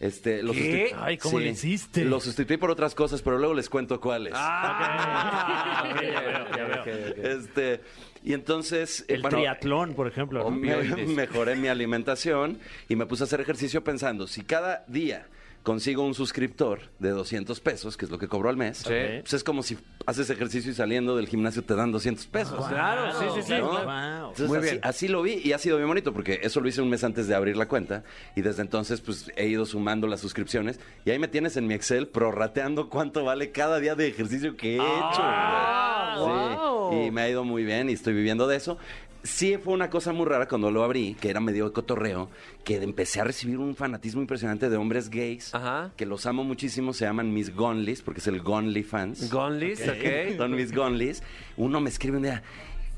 [0.00, 0.90] Este, lo ¿Qué?
[0.92, 2.04] sustitu- Ay, ¿cómo le hiciste?
[2.04, 4.32] Lo sustituí por otras cosas, pero luego les cuento cuáles.
[4.36, 7.38] Ah, ok, ya veo, ya veo.
[7.38, 7.80] Este,
[8.24, 9.02] y entonces...
[9.08, 10.42] eh, El bueno, triatlón, por ejemplo.
[10.42, 10.50] ¿no?
[10.50, 11.08] me- Opioides.
[11.08, 12.58] mejoré mi alimentación
[12.88, 15.26] y me puse a hacer ejercicio pensando, si cada día
[15.62, 18.90] consigo un suscriptor de 200 pesos, que es lo que cobro al mes, Sí.
[19.20, 22.66] pues es como si haces ejercicio y saliendo del gimnasio te dan 200 pesos.
[22.68, 23.54] Claro, sí, sí, sí.
[23.58, 23.70] ¿no?
[23.70, 24.28] Wow.
[24.28, 24.80] Entonces, Muy así, bien.
[24.82, 27.28] así lo vi y ha sido bien bonito porque eso lo hice un mes antes
[27.28, 28.04] de abrir la cuenta
[28.36, 31.72] y desde entonces pues he ido sumando las suscripciones y ahí me tienes en mi
[31.72, 34.84] Excel prorrateando cuánto vale cada día de ejercicio que he hecho.
[35.22, 35.83] Ah,
[36.16, 36.96] Sí.
[37.06, 38.78] Y me ha ido muy bien y estoy viviendo de eso.
[39.22, 42.28] Sí fue una cosa muy rara cuando lo abrí, que era medio de cotorreo,
[42.62, 45.92] que empecé a recibir un fanatismo impresionante de hombres gays, Ajá.
[45.96, 49.30] que los amo muchísimo, se llaman mis Gonlis, porque es el Gonly fans.
[49.32, 50.36] Gonlis, ok.
[50.36, 51.22] Son mis Gonlis.
[51.56, 52.42] Uno me escribe un día,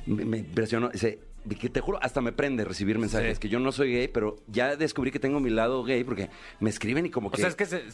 [0.06, 1.20] me, me impresionó, dice,
[1.54, 3.40] que te juro, hasta me prende recibir mensajes, Sí.
[3.42, 6.28] que yo no soy gay, pero ya descubrí que tengo mi lado gay, porque
[6.58, 7.38] me escriben y como O que...
[7.42, 7.84] sea, es que se-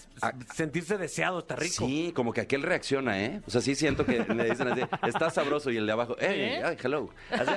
[0.54, 1.86] sentirse deseado está rico.
[1.86, 3.42] Sí, como que aquel reacciona, ¿eh?
[3.46, 6.60] O sea, sí siento que me dicen así, está sabroso y el de abajo, hey,
[6.64, 7.10] ay, hello.
[7.30, 7.52] Así-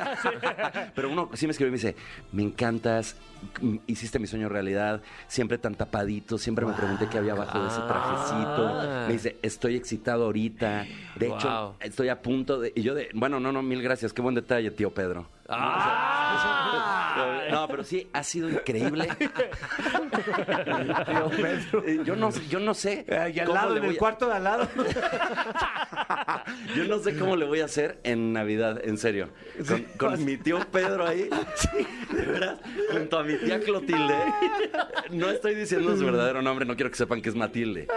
[0.96, 1.96] Pero uno sí me escribe y me dice,
[2.32, 3.16] me encantas,
[3.88, 7.82] hiciste mi sueño realidad, siempre tan tapadito, siempre me pregunté qué había abajo de ese
[7.82, 9.08] trajecito.
[9.08, 11.38] Me dice, estoy excitado ahorita, de Wow.
[11.38, 12.72] hecho, estoy a punto de...
[12.76, 15.28] Y yo de, bueno, no, no, mil gracias, qué buen detalle, tío Pedro.
[15.48, 17.46] Ah.
[17.52, 19.08] No, pero sí, ha sido increíble.
[21.86, 23.06] Eh, Yo no, yo no sé.
[23.08, 24.68] Eh, Y al lado, en el a- cuarto de al lado.
[26.76, 29.30] Yo no sé cómo le voy a hacer en Navidad, en serio.
[29.68, 31.30] Con, con mi tío Pedro ahí,
[32.12, 32.60] de veras,
[32.92, 34.16] junto a mi tía Clotilde.
[35.12, 37.88] No estoy diciendo su verdadero nombre, no quiero que sepan que es Matilde.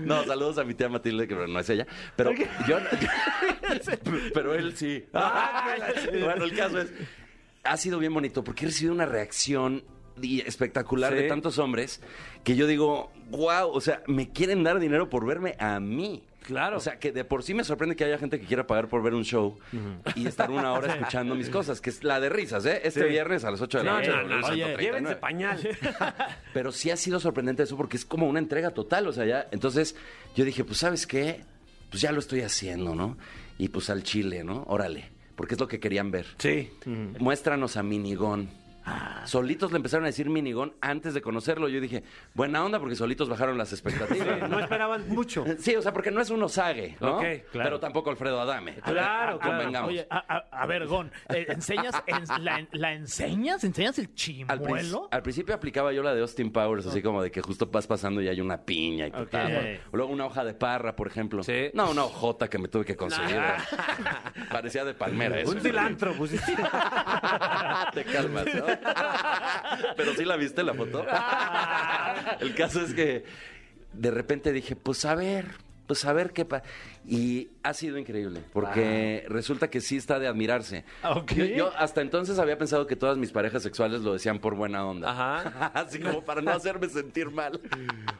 [0.00, 1.86] No, saludos a mi tía Matilde, que no es ella.
[2.14, 2.32] Pero
[2.66, 2.78] yo.
[4.34, 5.04] Pero él sí.
[6.24, 6.90] Bueno, el caso es.
[7.64, 9.82] Ha sido bien bonito porque he recibido una reacción
[10.22, 11.22] espectacular Sí.
[11.22, 12.00] de tantos hombres
[12.44, 16.22] que yo digo, wow, o sea, me quieren dar dinero por verme a mí.
[16.42, 16.76] Claro.
[16.76, 19.02] O sea, que de por sí me sorprende que haya gente que quiera pagar por
[19.02, 19.58] ver un show
[20.14, 22.82] y estar una hora escuchando mis cosas, que es la de risas, ¿eh?
[22.84, 23.08] Este Sí.
[23.08, 24.10] viernes a las 8 de la No, noche.
[24.12, 25.58] no, no, Ciento oye, llévense pañal.
[26.54, 29.48] Pero sí ha sido sorprendente eso porque es como una entrega total, o sea, ya.
[29.50, 29.96] Entonces
[30.36, 31.40] yo dije, pues, ¿sabes qué?
[31.90, 33.18] Pues ya lo estoy haciendo, ¿no?
[33.58, 34.62] Y pues al chile, ¿no?
[34.68, 36.26] Órale, porque es lo que querían ver.
[36.38, 36.70] Sí.
[37.20, 38.48] Muéstranos a Minigón.
[39.24, 41.68] Solitos le empezaron a decir Minigón antes de conocerlo.
[41.68, 44.48] Yo dije, buena onda porque solitos bajaron las expectativas.
[44.48, 45.44] No esperaban mucho.
[45.58, 47.16] Sí, o sea, porque no es un Osague, ¿no?
[47.16, 47.68] Ok, claro.
[47.70, 48.74] Pero tampoco Alfredo Adame.
[48.74, 49.40] Claro, claro.
[49.40, 49.90] Convengamos.
[49.90, 53.64] Oye, a, a- a ver, Gon, eh, ¿enseñas, en- la, la enseñas?
[53.64, 55.08] ¿Enseñas el Al, chimuelo?
[55.10, 58.20] al principio aplicaba yo la de Austin Powers, así como de que justo vas pasando
[58.22, 59.30] y hay una piña y tu Ok.
[59.30, 59.48] tapa.
[59.92, 61.42] O Luego una hoja de parra, por ejemplo.
[61.42, 61.70] Sí.
[61.74, 63.40] No, una hojota que me tuve que conseguir.
[64.50, 65.50] Parecía de palmera eso.
[65.52, 66.32] Un cilantro, pues.
[67.94, 68.66] Te calmas, ¿no?
[69.96, 71.06] Pero sí la viste la foto.
[72.40, 73.24] El caso es que
[73.92, 75.46] de repente dije, pues a ver,
[75.86, 76.64] pues a ver qué pasa.
[77.06, 80.84] Y ha sido increíble, porque resulta que sí está de admirarse.
[81.04, 81.32] Ok.
[81.34, 84.84] Yo, yo hasta entonces había pensado que todas mis parejas sexuales lo decían por buena
[84.86, 85.10] onda.
[85.10, 85.70] Ajá.
[85.74, 87.60] Así como para no hacerme sentir mal.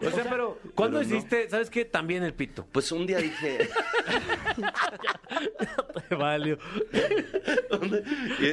[0.07, 1.05] O sea, pero ¿cuándo no.
[1.05, 1.85] hiciste, sabes qué?
[1.85, 2.67] También el pito.
[2.71, 3.69] Pues un día dije,
[6.09, 6.59] Te valió.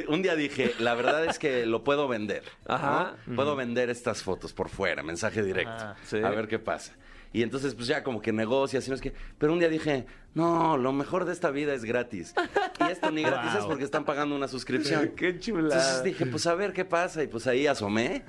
[0.07, 2.43] Un día dije, la verdad es que lo puedo vender.
[2.67, 2.73] ¿no?
[2.73, 3.15] Ajá.
[3.35, 5.71] Puedo vender estas fotos por fuera, mensaje directo.
[5.77, 6.17] Ah, sí.
[6.17, 6.93] A ver qué pasa.
[7.33, 9.11] Y entonces, pues ya como que negocias y no es que.
[9.39, 12.35] Pero un día dije, no, lo mejor de esta vida es gratis.
[12.79, 15.09] Y esto ni gratis es porque están pagando una suscripción.
[15.15, 15.81] Qué chulada.
[15.81, 17.23] Entonces dije, pues a ver qué pasa.
[17.23, 18.23] Y pues ahí asomé.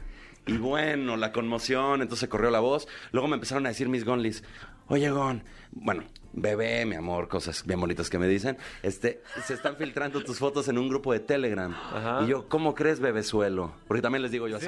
[0.47, 2.89] Y bueno, la conmoción, entonces corrió la voz.
[3.13, 4.43] Luego me empezaron a decir mis gonlis,
[4.89, 6.05] oye Gon, bueno,
[6.35, 8.57] bebé, mi amor, cosas bien bonitas que me dicen.
[8.83, 11.73] Este, se están filtrando tus fotos en un grupo de Telegram.
[11.73, 12.23] Ajá.
[12.25, 13.73] Y yo, ¿cómo crees, bebesuelo?
[13.87, 14.67] Porque también les digo yo así.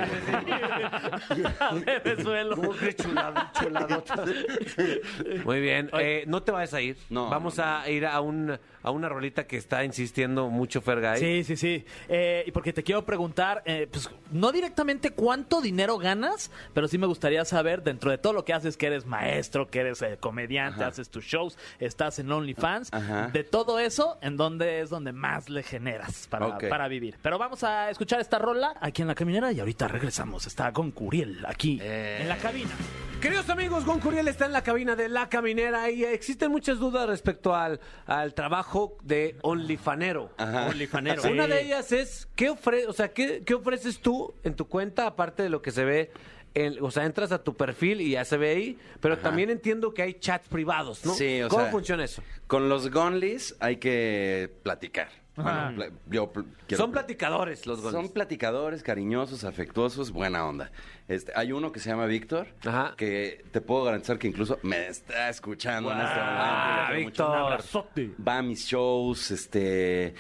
[2.04, 2.56] Venezuela.
[5.44, 5.90] Muy bien.
[5.98, 6.96] Eh, no te vayas a ir.
[7.10, 11.18] No, Vamos no, a ir a, un, a una rolita que está insistiendo mucho Fergay.
[11.18, 11.84] Sí, sí, sí.
[12.08, 16.98] Eh, y porque te quiero preguntar, eh, pues no directamente cuánto dinero ganas, pero sí
[16.98, 20.18] me gustaría saber, dentro de todo lo que haces, que eres maestro, que eres eh,
[20.20, 20.88] comediante, Ajá.
[20.88, 23.28] haces tus shows, estás en OnlyFans, Ajá.
[23.32, 27.16] de todo eso, ¿en dónde es donde más le generas para, para vivir?
[27.22, 30.46] Pero vamos a escuchar esta rola aquí en la caminera y ahorita regresamos.
[30.46, 32.18] Está con Curiel aquí Eh.
[32.22, 32.70] en la cabina.
[33.20, 37.08] Queridos amigos, Gon Curiel está en la cabina de La Caminera y existen muchas dudas
[37.08, 40.30] respecto al, al trabajo de OnlyFanero.
[40.38, 41.22] Onlyfanero.
[41.30, 45.06] Una de ellas es, ¿qué, ofre o sea, ¿qué, qué ofreces tú en tu cuenta
[45.06, 46.10] aparte de lo que se ve?
[46.80, 50.02] O sea, entras a tu perfil y ya se ve ahí, pero también entiendo que
[50.02, 51.12] hay chats privados, ¿no?
[51.14, 52.22] Sí, o ¿Cómo sea, funciona eso?
[52.46, 55.08] Con los gonlis hay que platicar.
[55.36, 55.70] Ajá.
[55.76, 58.10] Bueno, pla- yo pl- quiero Son platicadores los Son goles.
[58.10, 60.72] platicadores, cariñosos, afectuosos, buena onda.
[61.08, 62.48] Este, hay uno que se llama Víctor,
[62.96, 66.34] que te puedo garantizar que incluso me está escuchando en este momento.
[66.34, 66.90] Ah.
[66.96, 68.16] Víctor.
[68.26, 70.14] Va a mis shows, este,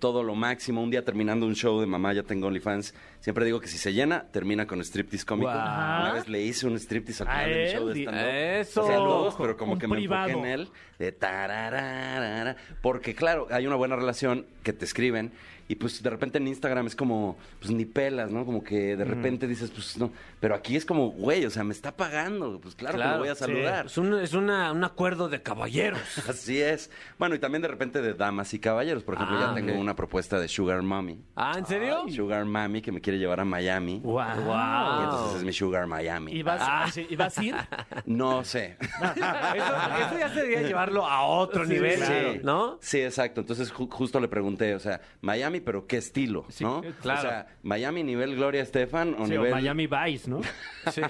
[0.00, 0.82] todo lo máximo.
[0.82, 2.94] Un día terminando un show de mamá, ya tengo OnlyFans.
[3.20, 5.50] Siempre digo que si se llena, termina con striptease cómico.
[5.50, 8.26] Una vez le hice un striptease al ¿A final de mi show de stand-up.
[8.26, 8.86] Eso.
[8.86, 10.68] Saludos, pero como Un que me enfoqué en él.
[10.98, 12.56] De.
[12.82, 15.32] Porque claro, hay una buena relación que te escriben
[15.68, 18.44] y pues de repente en Instagram es como, pues ni pelas, ¿no?
[18.46, 20.10] Como que de repente dices, pues no.
[20.40, 22.58] Pero aquí es como, güey, o sea, me está pagando.
[22.60, 23.40] Pues claro, que Claro, lo voy a sí.
[23.40, 23.86] saludar.
[23.86, 26.00] Es, un, es una- un acuerdo de caballeros.
[26.28, 26.90] Así es.
[27.18, 29.02] Bueno, y también de repente de damas y caballeros.
[29.04, 29.78] Por ejemplo, Ah, ya tengo ok.
[29.80, 31.20] una propuesta de Sugar Mommy.
[31.36, 32.04] Ah, ¿en serio?
[32.08, 34.00] Sugar Mommy que me quiere llevar a Miami.
[34.02, 34.18] Wow.
[34.20, 36.32] Y entonces es mi Sugar Miami.
[36.32, 36.86] ¿Y vas, Ah.
[37.08, 37.54] ¿y vas a ir?
[38.06, 38.76] No sé.
[39.18, 39.74] Eso,
[40.06, 42.40] eso ya sería llevarlo a otro nivel, Sí.
[42.42, 42.78] ¿no?
[42.80, 43.40] Sí, exacto.
[43.40, 46.46] Entonces ju- justo le pregunté, o sea, Miami, pero ¿qué estilo?
[46.60, 46.82] ¿no?
[47.02, 47.18] claro.
[47.20, 49.50] O sea, Miami nivel Gloria Estefan o Sí, o nivel...
[49.52, 50.40] Miami Vice, ¿no?
[50.92, 51.02] Sí.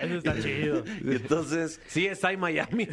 [0.00, 0.84] Eso está chido.
[1.04, 2.86] Y entonces, Sí, está en Miami.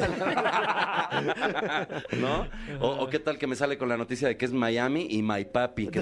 [2.20, 2.48] ¿no?
[2.80, 5.22] O, o qué tal que me sale con la noticia de que es Miami y
[5.22, 6.00] My Papi, que.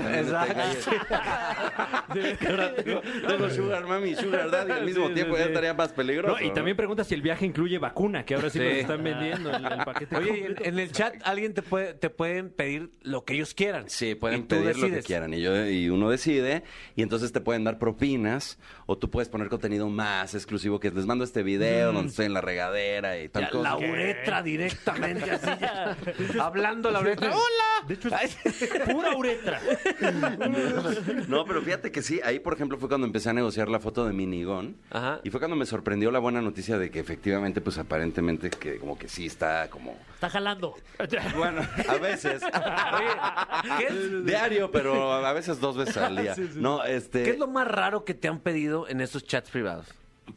[2.47, 5.49] Ahora tengo, tengo Sugar Mami y Sugar Daddy al mismo Sí, tiempo, sí, ya sí.
[5.51, 6.35] estaría más peligroso.
[6.37, 6.53] No, y ¿no?
[6.53, 8.65] también pregunta si el viaje incluye vacuna, que ahora sí, Sí.
[8.65, 10.15] nos están vendiendo el, el paquete.
[10.15, 13.62] Oye, en el chat alguien te puede te pueden pedir lo que ellos quieran.
[13.87, 16.63] Sí, Y pueden pedir lo que quieran y, yo, y uno decide
[16.95, 21.05] y entonces te pueden dar propinas o tú puedes poner contenido más exclusivo que les
[21.05, 23.63] mando este video donde estoy en la regadera y tal Ya, cosa.
[23.69, 25.97] la uretra directamente así ya.
[26.43, 27.29] Hablando la uretra.
[27.33, 27.87] ¡Hola!
[27.87, 28.37] De hecho, es
[28.91, 29.59] pura uretra.
[31.27, 34.05] No, pero fíjate que sí, ahí por ejemplo fue cuando empecé a negociar la foto
[34.05, 35.19] de Minigón Ajá.
[35.23, 38.97] y fue cuando me sorprendió la buena noticia de que efectivamente pues aparentemente que como
[38.97, 40.75] que sí está como Está jalando.
[41.35, 42.41] bueno, a veces
[43.77, 46.33] ¿Qué es, diario, pero a veces dos veces al día.
[46.55, 49.87] No, este qué es lo más raro que te han pedido en esos chats privados?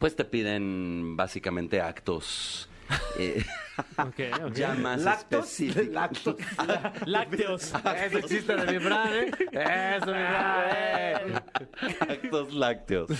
[0.00, 2.68] pues te piden básicamente actos
[3.18, 3.44] eh,
[3.98, 4.52] Ok, ok.
[4.54, 5.60] ya más ¿Lactos?
[5.90, 6.36] ¿Lactos?
[7.04, 7.72] Lácteos.
[8.04, 9.30] Ese chiste de mi Fran, ¿eh?
[9.52, 11.34] Eso, eh.
[12.00, 13.10] Actos lácteos.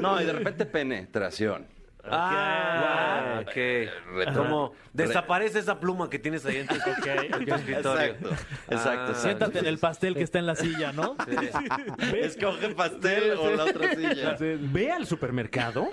[0.00, 1.66] No, y de repente penetración.
[2.06, 4.34] Ah, ok.
[4.34, 8.02] Como desaparece esa pluma que tienes ahí en tu, en tu escritorio.
[8.04, 8.28] Exacto,
[8.70, 9.14] exacto, Ah.
[9.14, 11.16] Siéntate en el pastel que está en la silla, ¿no?
[12.14, 14.36] Escoge pastel o la otra silla.
[14.38, 15.88] Ve al supermercado.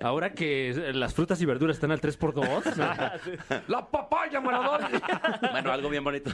[0.00, 2.76] Ahora que las frutas y verduras están al 3x2.
[2.76, 3.60] ¿no?
[3.68, 4.90] ¡La papaya, Maradona!
[5.50, 6.30] Bueno, algo bien bonito.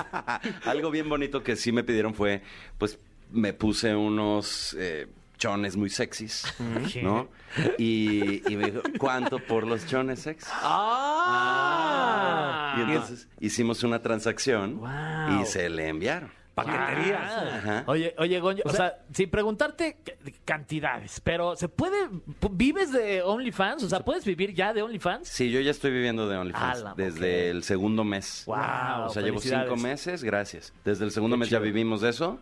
[0.64, 2.42] algo bien bonito que sí me pidieron fue,
[2.78, 2.98] pues,
[3.32, 5.06] me puse unos eh,
[5.38, 6.44] chones muy sexys,
[7.02, 7.28] ¿no?
[7.78, 10.48] Y, y me dijo, ¿cuánto por los chones sexys?
[11.50, 12.74] ¡Ah!
[12.76, 15.42] Y entonces hicimos una transacción Wow.
[15.42, 16.30] y se le enviaron.
[16.54, 17.32] paqueterías.
[17.32, 17.84] Ajá.
[17.86, 19.96] Oye, oye, Goño, o, sea, sin preguntarte
[20.44, 21.96] cantidades, pero ¿se puede,
[22.50, 23.82] vives de OnlyFans?
[23.84, 25.26] O sea, ¿puedes vivir ya de OnlyFans?
[25.26, 28.42] Sí, yo ya estoy viviendo de OnlyFans desde el segundo mes.
[28.46, 30.72] Wow, o sea, llevo cinco meses, gracias.
[30.84, 32.38] Desde el segundo mes ya vivimos de eso.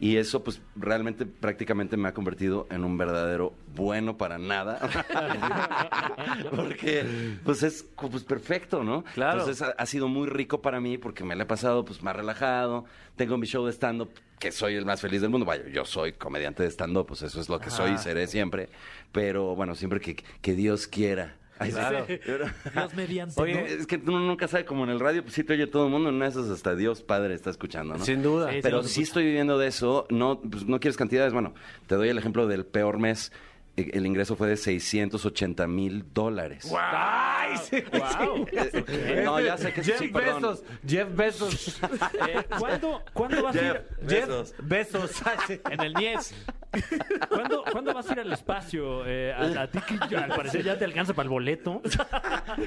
[0.00, 4.80] Y eso, pues, realmente prácticamente me ha convertido en un verdadero bueno para nada.
[6.56, 7.04] porque,
[7.44, 9.04] pues, es pues, perfecto, ¿no?
[9.12, 9.40] Claro.
[9.40, 12.16] Entonces, ha, ha sido muy rico para mí porque me la he pasado, pues, más
[12.16, 12.86] relajado.
[13.16, 15.44] Tengo mi show de stand-up, que soy el más feliz del mundo.
[15.44, 18.70] Vaya, yo soy comediante de stand-up, pues, eso es lo que soy y seré siempre.
[19.12, 21.36] Pero, bueno, siempre que, que Dios quiera.
[21.60, 21.76] Ay, sí.
[21.76, 22.06] Claro.
[22.74, 23.40] Dios mediante.
[23.40, 23.60] Oye, ¿no?
[23.60, 25.90] es que uno nunca sabe, como en el radio, pues sí te oye todo el
[25.90, 28.04] mundo, en una de esas hasta Dios Padre está escuchando, ¿no?
[28.04, 28.50] Sin duda.
[28.50, 31.54] Sí, Pero sí, sí estoy viviendo de eso, no, pues, no quieres cantidades, bueno,
[31.86, 33.30] te doy el ejemplo del peor mes,
[33.92, 36.70] el ingreso fue de 680 mil dólares.
[36.76, 37.82] ¡Ay, sí!
[37.92, 38.46] Wow.
[38.92, 40.42] Eh, No, ya sé que Jeff sí, perdón.
[40.42, 40.62] Bezos.
[40.86, 41.80] Jeff Bezos.
[42.28, 43.82] Eh, ¿cuándo, ¿Cuándo vas a ir?
[44.08, 44.54] Jeff Besos.
[44.62, 45.22] Bezos.
[45.26, 45.60] Ay, sí.
[45.70, 46.34] En el Nies.
[47.28, 49.04] ¿Cuándo, cuándo vas a ir al espacio?
[49.06, 51.82] Eh, a, a ti que ya, al parecer ya te alcanza para el boleto.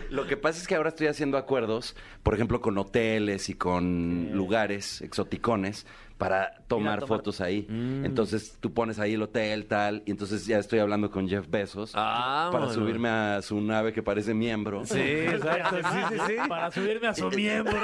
[0.10, 4.32] Lo que pasa es que ahora estoy haciendo acuerdos, por ejemplo, con hoteles y con
[4.34, 5.86] lugares exoticones
[6.18, 7.66] para tomar, tomar- fotos ahí.
[7.70, 11.92] Entonces tú pones ahí el hotel, tal, y entonces ya estoy hablando con Jeff Bezos
[11.96, 12.82] Ah, para bueno.
[12.82, 14.86] subirme a su nave que parece miembro.
[14.86, 15.78] Sí, exacto.
[15.78, 16.34] Sí, sí, sí.
[16.48, 17.76] Para subirme a su miembro.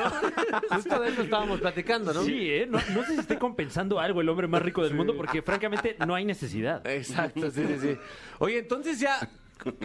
[0.71, 2.23] Justo de eso estábamos platicando, ¿no?
[2.23, 2.65] Sí, ¿eh?
[2.69, 5.97] No, no sé si esté compensando algo el hombre más rico del mundo porque francamente
[6.05, 6.85] no hay necesidad.
[6.87, 7.97] Exacto, sí, sí, sí.
[8.39, 9.17] Oye, entonces ya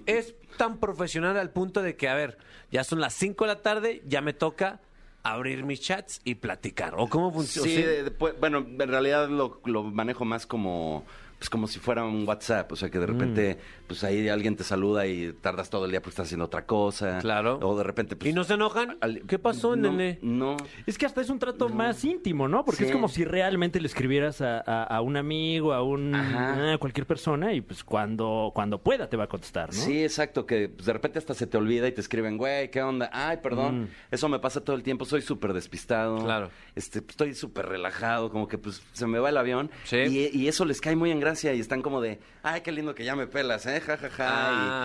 [0.07, 2.39] es tan profesional al punto de que, a ver,
[2.71, 4.81] ya son las 5 de la tarde, ya me toca
[5.25, 6.95] abrir mis chats y platicar.
[6.97, 7.67] ¿O cómo funciona?
[7.69, 11.05] Sí, de- de- pues, bueno, en realidad lo, lo manejo más como
[11.39, 14.65] pues como si fuera un WhatsApp, o sea que de repente pues ahí alguien te
[14.65, 17.19] saluda y tardas todo el día porque estás haciendo otra cosa.
[17.21, 17.59] Claro.
[17.63, 18.97] O de repente pues ¿Y no se enojan?
[19.01, 20.19] al- ¿Qué pasó, no, nene?
[20.23, 20.57] No.
[20.87, 22.65] Es que hasta es un trato más íntimo, ¿no?
[22.65, 22.87] Porque Sí.
[22.87, 26.73] es como si realmente le escribieras a, a- a un amigo, a un Ajá.
[26.75, 29.79] a cualquier persona y pues cuando, cuando pueda te va a contestar, ¿no?
[29.79, 32.83] Sí, exacto, que pues, de repente hasta se te olvida y te escriben, güey, ¿qué
[32.83, 33.11] onda?
[33.13, 36.23] Ay, perdón, eso me pasa todo el tiempo, soy súper despistado.
[36.25, 36.51] Claro.
[36.75, 39.71] Este, estoy súper relajado, como que pues se me va el avión.
[39.85, 39.97] Sí.
[39.99, 42.95] Y, y eso les cae muy en gracia y están como de, ay, qué lindo
[42.95, 43.81] que ya me pelas, ¿eh?
[43.81, 44.27] Ja, ja, ja.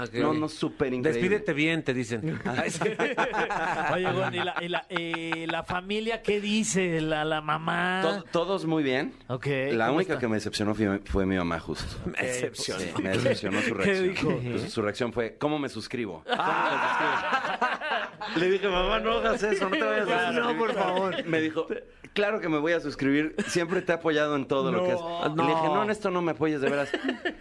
[0.02, 0.20] Ah, Y-.
[0.20, 1.22] No, no, súper increíble.
[1.22, 2.40] Despídete bien, te dicen.
[2.46, 2.80] Ay, sí.
[3.94, 7.02] Oye, Gon, ¿y la, y la, y la familia qué dice?
[7.02, 8.00] ¿La, la mamá?
[8.02, 9.14] To- todos muy bien.
[9.28, 10.22] Ok, La ¿cómo única está?
[10.22, 11.86] que me decepcionó fue, fue mi mamá, justo.
[12.06, 12.80] Me decepcionó.
[12.82, 14.10] Sí, me decepcionó su ¿Qué reacción.
[14.10, 14.40] dijo?
[14.60, 16.24] Pues, su reacción fue, ¿cómo me suscribo?
[16.24, 16.44] ¿Cómo me
[16.88, 18.40] suscribo?
[18.40, 20.54] Le dije, mamá, no hagas eso, no te vayas a suscribir.
[20.54, 21.26] No, por favor.
[21.26, 21.68] Me dijo,
[22.14, 23.36] claro que me voy a suscribir.
[23.48, 25.00] Siempre te he apoyado en todo lo que has.
[25.36, 25.44] No.
[25.48, 26.90] Le dije, no, en esto no me apoyes, de veras.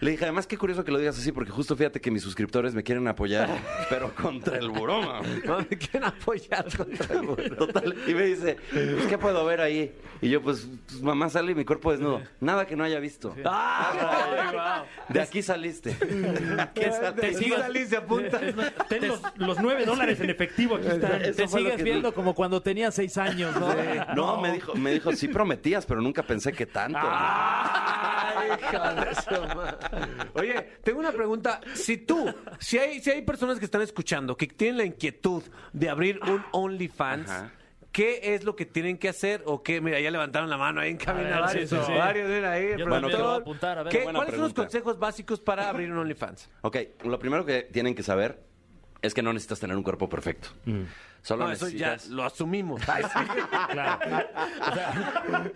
[0.01, 2.75] Le dije, además, qué curioso que lo digas así, porque justo fíjate que mis suscriptores
[2.75, 3.49] me quieren apoyar,
[3.89, 5.23] pero contra el buró.
[5.45, 7.57] No, me quieren apoyar contra el burro.
[7.57, 7.95] Total.
[8.07, 9.93] Y me dice, pues, ¿qué puedo ver ahí?
[10.21, 12.21] Y yo, pues, pues, mamá, sale mi cuerpo desnudo.
[12.41, 13.35] Nada que no haya visto.
[15.09, 15.97] De aquí saliste.
[16.75, 18.41] Que te sigas salís, se apunta.
[18.89, 21.23] Ten los, los nueve dólares en efectivo, aquí están.
[21.23, 23.69] Eso Te sigues que- viendo como cuando tenía seis años, ¿no?
[24.15, 26.99] No, me dijo, me dijo, sí prometías, pero nunca pensé que tanto.
[26.99, 27.13] Hija
[28.73, 28.78] madre.
[30.35, 31.61] Oye, tengo una pregunta.
[31.75, 35.89] Si tú, si hay, si hay personas que están escuchando que tienen la inquietud de
[35.89, 37.53] abrir un OnlyFans, Ajá.
[37.93, 39.43] ¿qué es lo que tienen que hacer?
[39.47, 41.93] O qué, mira, ya levantaron la mano ahí en ver, varios, sí, sí, sí.
[41.93, 42.71] varios, mira ahí.
[42.77, 43.19] Yo productor.
[43.19, 43.93] lo voy a apuntar, a ver.
[43.93, 46.49] ¿Qué- Buena ¿Cuáles son los consejos básicos para abrir un OnlyFans?
[46.63, 48.43] Ok, lo primero que tienen que saber
[49.03, 50.49] es que no necesitas tener un cuerpo perfecto.
[51.23, 52.09] Solo No, eso ya necesitas...
[52.17, 52.81] lo asumimos.
[52.89, 53.19] Ay, sí.
[53.73, 53.99] Claro.
[54.61, 55.53] O sea,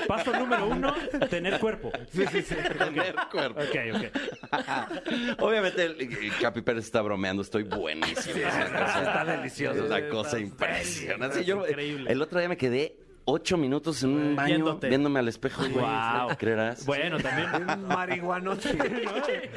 [0.08, 0.94] paso número uno,
[1.28, 1.92] tener cuerpo.
[2.12, 3.60] Tener cuerpo.
[3.60, 5.38] Ok, ok.
[5.40, 8.36] Obviamente, el, el Capi Pérez está bromeando, estoy buenísimo.
[8.36, 9.84] está delicioso.
[9.84, 11.40] Es una cosa impresionante.
[11.40, 12.10] Sí, yo, increíble.
[12.10, 12.96] el otro día me quedé
[13.30, 14.88] ocho minutos en un baño Viéndote.
[14.88, 15.62] viéndome al espejo.
[15.62, 15.84] güey.
[15.84, 16.36] Wow.
[16.38, 16.84] ¿Creerás?
[16.86, 17.48] Bueno, también.
[17.86, 18.70] Marihuanote.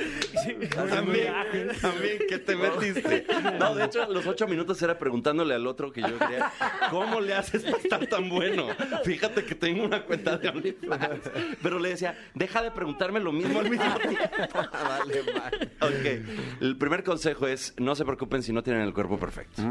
[0.89, 1.33] También,
[1.81, 3.25] también, ¿qué te metiste?
[3.59, 6.51] No, de hecho, los ocho minutos era preguntándole al otro que yo quería,
[6.89, 8.67] ¿cómo le haces para estar tan bueno?
[9.05, 11.29] Fíjate que tengo una cuenta de OnlyFans.
[11.61, 14.17] Pero le decía, deja de preguntarme lo mismo al mismo tiempo.
[14.83, 15.69] Vale, vale.
[15.81, 19.61] Ok, el primer consejo es, no se preocupen si no tienen el cuerpo perfecto.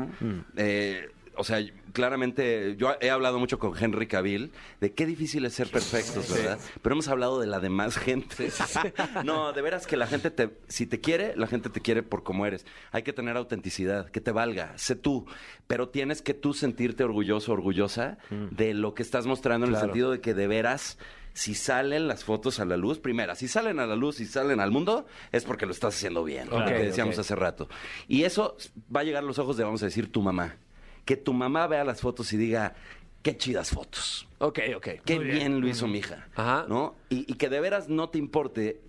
[0.57, 1.11] Eh,
[1.43, 1.59] o sea,
[1.93, 6.57] claramente, yo he hablado mucho con Henry Cavill de qué difícil es ser perfectos, ¿verdad?
[6.81, 8.53] Pero hemos hablado de la demás gente.
[9.25, 12.23] No, de veras que la gente te, si te quiere, la gente te quiere por
[12.23, 12.65] como eres.
[12.93, 15.27] Hay que tener autenticidad, que te valga, sé tú.
[15.67, 20.13] Pero tienes que tú sentirte orgulloso, orgullosa de lo que estás mostrando en el sentido
[20.13, 20.97] de que de veras
[21.35, 24.61] si salen las fotos a la luz, primera, si salen a la luz y salen
[24.61, 27.69] al mundo, es porque lo estás haciendo bien, lo que decíamos hace rato.
[28.07, 28.57] Y eso
[28.95, 30.57] va a llegar a los ojos de, vamos a decir, tu mamá.
[31.05, 32.75] Que tu mamá vea las fotos y diga,
[33.23, 34.27] qué chidas fotos.
[34.39, 34.89] Ok, ok.
[35.05, 35.61] Qué Muy bien.
[35.61, 36.27] lo hizo mi hija.
[36.37, 36.67] Ajá.
[36.69, 36.95] ¿No?
[37.09, 38.81] Y, y que de veras no te importe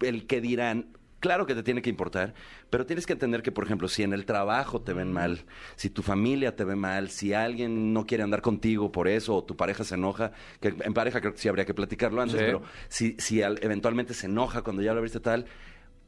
[0.00, 0.86] el que dirán.
[1.20, 2.34] Claro que te tiene que importar,
[2.68, 5.44] pero tienes que entender que, por ejemplo, si en el trabajo te ven mal,
[5.76, 9.44] si tu familia te ve mal, si alguien no quiere andar contigo por eso, o
[9.44, 12.44] tu pareja se enoja, que en pareja creo que sí habría que platicarlo antes, Sí.
[12.44, 15.46] pero si, si al- eventualmente se enoja cuando ya lo viste tal,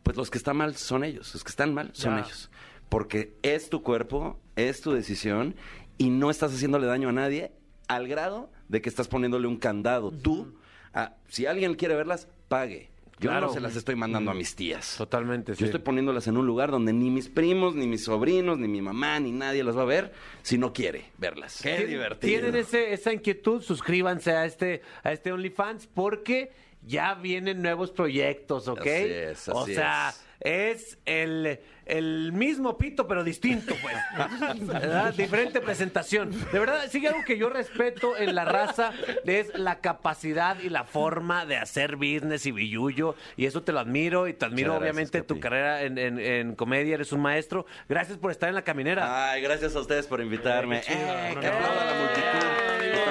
[0.02, 2.24] pues los que están mal son ellos, los que están mal son Ya.
[2.24, 2.50] ellos.
[2.94, 5.56] Porque es tu cuerpo, es tu decisión
[5.98, 7.50] y no estás haciéndole daño a nadie
[7.88, 10.12] al grado de que estás poniéndole un candado.
[10.12, 10.54] Tú,
[10.92, 12.90] a- si alguien quiere verlas, pague.
[13.18, 13.48] Yo Claro.
[13.48, 14.94] no se las estoy mandando a mis tías.
[14.96, 15.60] Totalmente, sí.
[15.60, 18.80] Yo estoy poniéndolas en un lugar donde ni mis primos, ni mis sobrinos, ni mi
[18.80, 21.60] mamá, ni nadie las va a ver si no quiere verlas.
[21.64, 22.28] Qué Tien- divertido.
[22.40, 26.52] Tienen ese, esa inquietud, suscríbanse a este, a este OnlyFans porque
[26.86, 28.80] ya vienen nuevos proyectos, ¿ok?
[28.80, 30.20] Así es, o así sea, es.
[30.44, 33.96] Es el, el mismo pito, pero distinto, pues.
[34.60, 35.14] ¿Verdad?
[35.14, 36.30] Diferente presentación.
[36.52, 38.92] De verdad, sí algo que yo respeto en la raza
[39.24, 43.14] es la capacidad y la forma de hacer business y billullo.
[43.38, 46.54] Y eso te lo admiro y te admiro, gracias, obviamente, tu carrera en, en- en
[46.54, 46.94] comedia.
[46.94, 47.64] Eres un maestro.
[47.88, 49.30] Gracias por estar en la caminera.
[49.32, 50.82] Ay, gracias a ustedes por invitarme.
[50.86, 51.90] Eh, que aplauda no.
[51.90, 52.63] la multitud.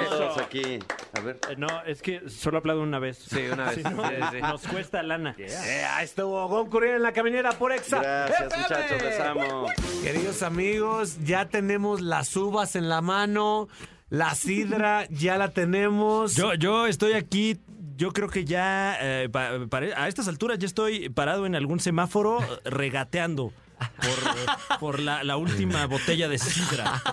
[0.03, 0.33] Eh, Están eso.
[0.33, 0.79] todos aquí.
[1.17, 1.39] A ver.
[1.49, 3.17] Eh, No, es que solo aplaudo una vez.
[3.17, 3.75] Sí, una vez.
[3.75, 4.41] Si no, Sí, sí.
[4.41, 5.35] Nos cuesta lana.
[5.37, 7.99] Eh, ahí estuvo Gon Curiel en la caminera por Exa.
[8.01, 8.63] Gracias, FM.
[8.63, 9.65] muchachos, les amo.
[10.03, 13.67] Queridos amigos, ya tenemos las uvas en la mano,
[14.09, 16.35] la sidra ya la tenemos.
[16.35, 17.59] Yo, yo estoy aquí.
[17.95, 19.51] Yo creo que ya eh, pa-
[19.95, 25.37] a estas alturas ya estoy parado en algún semáforo eh, regateando por, por la, la
[25.37, 27.01] última botella de sidra.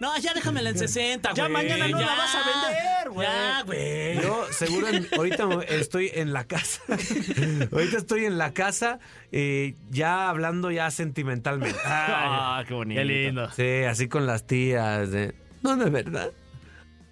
[0.00, 1.36] No, ya déjamela en 60, güey.
[1.36, 3.26] Ya mañana no la vas a vender, güey.
[3.26, 4.22] Ya, güey.
[4.22, 6.82] Yo seguro en- ahorita estoy en la casa.
[7.72, 8.98] ahorita estoy en la casa
[9.32, 11.78] eh, ya hablando ya sentimentalmente.
[11.84, 12.98] Ah, qué bonito.
[13.00, 13.50] Qué lindo.
[13.52, 15.10] Sí, así con las tías.
[15.10, 16.30] de, no, de verdad.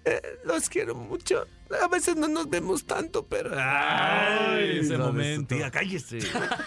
[0.05, 1.45] Eh, los quiero mucho.
[1.83, 3.51] A veces no nos vemos tanto, pero.
[3.57, 5.55] Ay, ese momento.
[5.55, 6.19] Tía, cállese.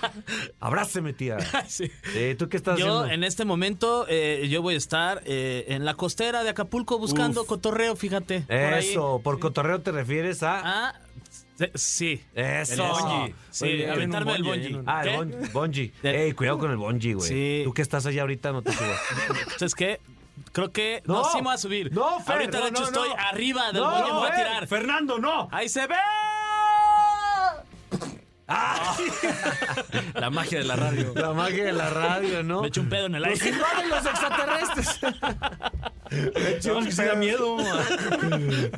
[0.60, 1.38] Abráceme, tía.
[1.68, 1.90] Sí.
[2.12, 3.14] Sí, ¿Tú qué estás Yo haciendo?
[3.14, 7.42] en este momento eh, yo voy a estar eh, en la costera de Acapulco buscando
[7.42, 7.48] Uf.
[7.48, 8.44] cotorreo, fíjate.
[8.48, 10.88] Eso, por cotorreo te refieres a.
[10.88, 11.00] Ah,
[11.74, 12.20] sí.
[12.34, 12.84] Eso.
[12.84, 13.34] El bungee.
[13.50, 13.90] Sí, bien.
[13.90, 14.84] aventarme el bungee, bungee.
[14.86, 15.92] Ah, el bungee.
[16.02, 17.28] Ey, cuidado con el bungee, güey.
[17.28, 17.60] Sí.
[17.64, 19.00] Tú que estás allá ahorita no te subas.
[19.58, 20.00] ¿Sabes qué?
[20.52, 21.24] Creo que no, No.
[21.30, 21.92] sí me voy a subir.
[21.92, 23.16] No, Fer, Ahorita, no, de hecho, no, estoy no.
[23.16, 24.36] arriba del me voy a Fer.
[24.46, 24.66] tirar.
[24.66, 25.48] Fernando, no.
[25.52, 25.94] ¡Ahí se ve!
[30.14, 31.12] La magia de la radio.
[31.14, 32.62] La magia de la radio, ¿no?
[32.62, 33.50] Me eché un pedo en el Los aire.
[33.56, 35.00] invaden los extraterrestres.
[36.10, 37.58] Me eché No, un que sí da miedo.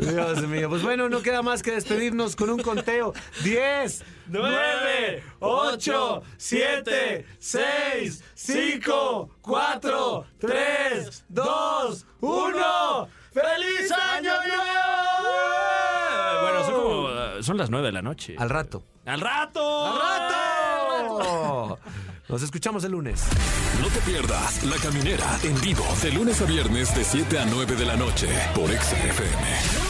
[0.00, 0.68] Dios mío.
[0.68, 3.12] Pues bueno, no queda más que despedirnos con un conteo.
[3.44, 13.08] 10, 9, 8, 7, 6, 5, 4, 3, 2, 1.
[13.32, 16.40] ¡Feliz Año Nuevo!
[16.42, 17.08] Bueno, son como.
[17.10, 18.34] eh, Son las nueve de la noche.
[18.38, 18.82] Al rato.
[19.06, 19.86] ¡Al rato!
[19.86, 21.78] ¡Al rato!
[22.28, 23.24] Nos escuchamos el lunes.
[23.80, 27.74] No te pierdas La Caminera en vivo de lunes a viernes de 7 a 9
[27.74, 29.89] de la noche por Exa FM.